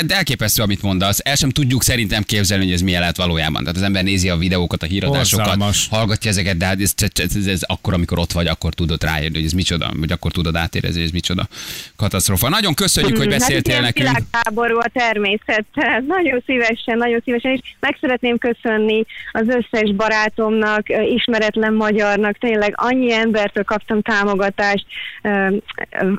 elképesztő, 0.08 0.62
amit 0.62 0.82
mondasz. 0.82 1.20
El 1.24 1.36
sem 1.36 1.50
tudjuk 1.50 1.84
szerintem 1.84 2.24
képzelni, 2.24 2.64
hogy 2.64 2.74
ez 2.74 2.82
milyen 2.82 3.00
lehet 3.00 3.18
valójában. 3.18 3.62
Tehát 3.62 3.76
az 3.76 3.84
ember 3.84 4.04
nézi 4.04 4.30
a 4.30 4.38
videókat, 4.38 4.84
a 4.84 4.86
híradásokat, 4.86 5.76
hallgatja 5.90 6.32
ezeket, 6.32 6.58
de 6.58 6.66
hát 6.66 6.82
ez, 6.82 6.94
ez, 6.98 7.36
ez, 7.36 7.46
ez, 7.46 7.62
akkor, 7.62 7.94
amikor 7.94 8.20
ott 8.20 8.32
vagy, 8.32 8.48
akkor 8.48 8.74
tudod 8.74 9.04
rájönni, 9.04 9.36
hogy 9.36 9.46
ez 9.46 9.52
micsoda, 9.52 9.92
vagy 9.96 10.12
akkor 10.12 10.32
tudod 10.32 10.56
átérezni, 10.56 10.98
hogy 10.98 11.08
ez 11.08 11.14
micsoda 11.14 11.48
katasztrófa. 11.96 12.50
Nagyon 12.50 12.74
köszönjük, 12.74 13.18
hogy 13.18 13.26
Hát 13.26 13.34
itt 13.34 13.40
beszéltél 13.40 13.72
ilyen 13.72 13.84
nekünk. 13.84 14.08
világháború 14.08 14.78
a 14.78 14.90
természet. 14.94 15.66
Nagyon 16.08 16.44
szívesen, 16.46 16.98
nagyon 16.98 17.22
szívesen, 17.24 17.52
és 17.52 17.60
meg 17.80 17.98
szeretném 18.02 18.38
köszönni 18.38 19.06
az 19.32 19.48
összes 19.48 19.94
barátomnak, 20.36 20.89
ismeretlen 20.89 21.74
magyarnak, 21.74 22.38
tényleg 22.38 22.74
annyi 22.76 23.13
embertől 23.13 23.63
kaptam 23.63 24.02
támogatást, 24.02 24.86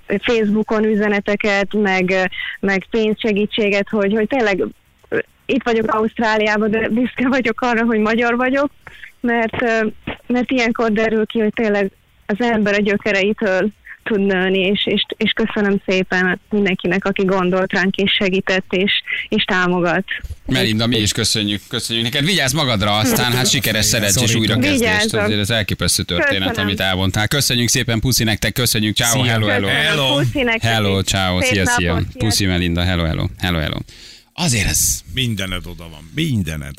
Facebookon 0.07 0.85
üzeneteket, 0.85 1.73
meg, 1.73 2.31
meg 2.61 2.87
pénzsegítséget, 2.91 3.89
hogy, 3.89 4.13
hogy 4.15 4.29
tényleg 4.29 4.65
itt 5.47 5.63
vagyok 5.63 5.95
Ausztráliában, 5.95 6.71
de 6.71 6.89
büszke 6.89 7.29
vagyok 7.29 7.61
arra, 7.61 7.85
hogy 7.85 7.99
magyar 7.99 8.37
vagyok, 8.37 8.71
mert, 9.21 9.61
mert 10.27 10.51
ilyenkor 10.51 10.93
derül 10.93 11.27
ki, 11.27 11.39
hogy 11.41 11.53
tényleg 11.55 11.91
az 12.27 12.41
ember 12.41 12.75
a 12.75 12.83
gyökereitől 12.83 13.69
tud 14.03 14.21
nőni, 14.21 14.59
és, 14.59 14.87
és, 14.87 15.05
és 15.17 15.31
köszönöm 15.31 15.81
szépen 15.87 16.41
mindenkinek, 16.51 17.05
aki 17.05 17.25
gondolt 17.25 17.73
ránk, 17.73 17.97
és 17.97 18.13
segített, 18.13 18.67
és, 18.71 18.93
és 19.29 19.45
támogat. 19.45 20.05
Melinda, 20.47 20.87
mi 20.87 20.97
is 20.99 21.13
köszönjük, 21.13 21.61
köszönjük 21.69 22.05
neked. 22.05 22.25
Vigyázz 22.25 22.53
magadra, 22.53 22.97
aztán 22.97 23.33
hát 23.33 23.51
sikeres 23.51 23.85
szerencsés 23.85 24.35
újrakezdést. 24.35 25.15
Azért 25.15 25.41
ez 25.41 25.51
elképesztő 25.51 26.03
történet, 26.03 26.49
Köszönöm. 26.49 26.67
amit 26.67 26.81
elmondtál. 26.81 27.29
Köszönjük 27.29 27.69
szépen, 27.69 28.01
puszi 28.01 28.25
nektek, 28.25 28.53
köszönjük, 28.53 28.97
ciao, 28.97 29.23
Szia. 29.23 29.25
hello, 29.25 29.47
hello. 29.47 29.69
Hello. 29.69 30.21
Hello, 30.61 31.03
ciao, 31.03 31.41
szia, 31.41 31.67
szia. 31.67 32.03
Puszi 32.19 32.47
Melinda, 32.47 32.83
hello, 32.83 33.05
hello, 33.05 33.27
hello, 33.39 33.59
hello. 33.59 33.77
Azért 34.35 34.69
ez, 34.69 35.01
Mindened 35.15 35.67
oda 35.67 35.89
van. 35.89 36.11
Mindened. 36.15 36.75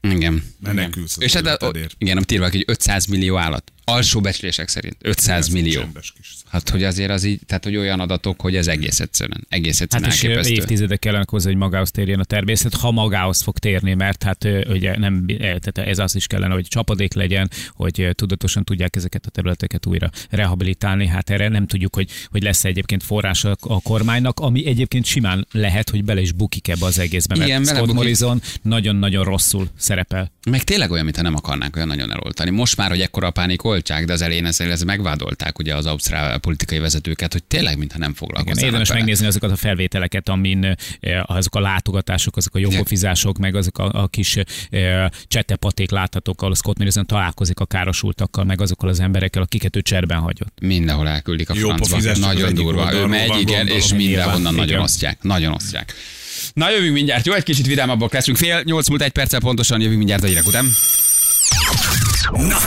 igen. 0.00 0.42
Menekülsz 0.60 1.16
És 1.20 1.32
hát, 1.32 1.44
életedért. 1.46 1.94
igen, 1.98 2.16
amit 2.16 2.32
írva, 2.32 2.50
hogy 2.50 2.64
500 2.66 3.06
millió 3.06 3.36
állat. 3.36 3.72
Alsó 3.84 4.20
becslések 4.20 4.68
szerint 4.68 4.96
500 5.00 5.48
millió. 5.48 5.80
Csendes 5.80 6.12
kis 6.16 6.26
szar. 6.26 6.52
Hát, 6.52 6.68
hogy 6.68 6.84
azért 6.84 7.10
az 7.10 7.24
így, 7.24 7.40
tehát, 7.46 7.64
hogy 7.64 7.76
olyan 7.76 8.00
adatok, 8.00 8.40
hogy 8.40 8.56
ez 8.56 8.66
egész 8.66 9.00
egyszerűen, 9.00 9.46
egész 9.48 9.78
Hát 9.78 9.82
egyszerűen 9.82 10.10
és 10.10 10.22
elképesztő. 10.22 10.54
évtizedek 10.54 10.98
kellene 10.98 11.24
hozzá, 11.30 11.48
hogy 11.48 11.58
magához 11.58 11.90
térjen 11.90 12.20
a 12.20 12.24
természet, 12.24 12.74
ha 12.74 12.90
magához 12.90 13.42
fog 13.42 13.58
térni, 13.58 13.94
mert 13.94 14.22
hát 14.22 14.48
ugye 14.68 14.98
nem, 14.98 15.24
eh, 15.28 15.36
tehát 15.38 15.78
ez 15.78 15.98
az 15.98 16.14
is 16.14 16.26
kellene, 16.26 16.54
hogy 16.54 16.66
csapadék 16.68 17.12
legyen, 17.14 17.50
hogy 17.70 18.08
tudatosan 18.12 18.64
tudják 18.64 18.96
ezeket 18.96 19.26
a 19.26 19.30
területeket 19.30 19.86
újra 19.86 20.10
rehabilitálni. 20.30 21.06
Hát 21.06 21.30
erre 21.30 21.48
nem 21.48 21.66
tudjuk, 21.66 21.94
hogy, 21.94 22.10
hogy 22.30 22.42
lesz 22.42 22.64
egyébként 22.64 23.02
forrás 23.02 23.44
a, 23.44 23.56
a 23.60 23.80
kormánynak, 23.80 24.40
ami 24.40 24.66
egyébként 24.66 25.04
simán 25.04 25.46
lehet, 25.52 25.90
hogy 25.90 26.04
bele 26.04 26.20
is 26.20 26.32
bukik 26.32 26.68
ebbe 26.68 26.86
az 26.86 26.98
egészbe, 26.98 27.36
mert 27.36 27.48
Igen, 27.48 27.64
Scott. 27.64 27.92
Morrison 27.92 28.42
nagyon-nagyon 28.62 29.24
rosszul 29.24 29.68
szerepel. 29.76 30.30
Meg 30.50 30.64
tényleg 30.64 30.90
olyan, 30.90 31.04
mintha 31.04 31.22
nem 31.22 31.34
akarnánk 31.34 31.76
olyan 31.76 31.88
nagyon 31.88 32.12
eloltani. 32.12 32.50
Most 32.50 32.76
már, 32.76 32.90
hogy 32.90 33.00
ekkora 33.00 33.26
a 33.26 33.30
pánikoltság, 33.30 34.06
de 34.06 34.12
az 34.12 34.22
elején 34.22 34.46
ezzel, 34.46 34.70
ezzel 34.70 34.86
megvádolták 34.86 35.58
ugye 35.58 35.74
az 35.74 35.86
ausztrál 35.86 36.38
politikai 36.38 36.78
vezetőket, 36.78 37.32
hogy 37.32 37.44
tényleg, 37.44 37.78
mintha 37.78 37.98
nem 37.98 38.08
Igen, 38.08 38.20
foglalkoznának 38.20 38.64
érdemes 38.64 38.88
vele. 38.88 39.00
megnézni 39.00 39.26
azokat 39.26 39.50
a 39.50 39.56
felvételeket, 39.56 40.28
amin 40.28 40.64
eh, 40.64 40.76
azok 41.22 41.54
a 41.54 41.60
látogatások, 41.60 42.36
azok 42.36 42.54
a 42.54 42.58
jogofizások, 42.58 43.38
meg 43.38 43.54
azok 43.54 43.78
a, 43.78 44.02
a 44.02 44.08
kis 44.08 44.36
eh, 44.70 45.06
csetepaték 45.26 45.90
láthatók, 45.90 46.42
ahol 46.42 46.54
Scott 46.54 46.76
Morrison 46.76 47.06
találkozik 47.06 47.60
a 47.60 47.66
károsultakkal, 47.66 48.44
meg 48.44 48.60
azokkal 48.60 48.88
az 48.88 49.00
emberekkel, 49.00 49.42
akiket 49.42 49.76
ő 49.76 49.80
cserben 49.80 50.18
hagyott. 50.18 50.60
Mindenhol 50.60 51.08
elküldik 51.08 51.50
a 51.50 51.54
francba. 51.54 52.16
Nagyon 52.20 52.54
durva. 52.54 52.94
Ő 52.94 53.06
megy, 53.06 53.40
igen, 53.40 53.66
és 53.66 53.92
mindenhonnan 53.92 54.54
nagyon 54.54 54.80
osztják. 54.80 55.22
Nagyon 55.22 55.52
osztják. 55.52 55.94
Na 56.52 56.70
jövünk 56.70 56.92
mindjárt, 56.92 57.26
jó? 57.26 57.32
Egy 57.32 57.42
kicsit 57.42 57.66
vidámabbak 57.66 58.12
leszünk. 58.12 58.36
Fél 58.36 58.60
nyolc 58.64 58.88
múlt 58.88 59.02
egy 59.02 59.12
perccel 59.12 59.40
pontosan 59.40 59.80
jövünk 59.80 59.98
mindjárt 59.98 60.22
a 60.22 60.26
hírek 60.26 60.46
után. 60.46 60.70
Na, 62.32 62.58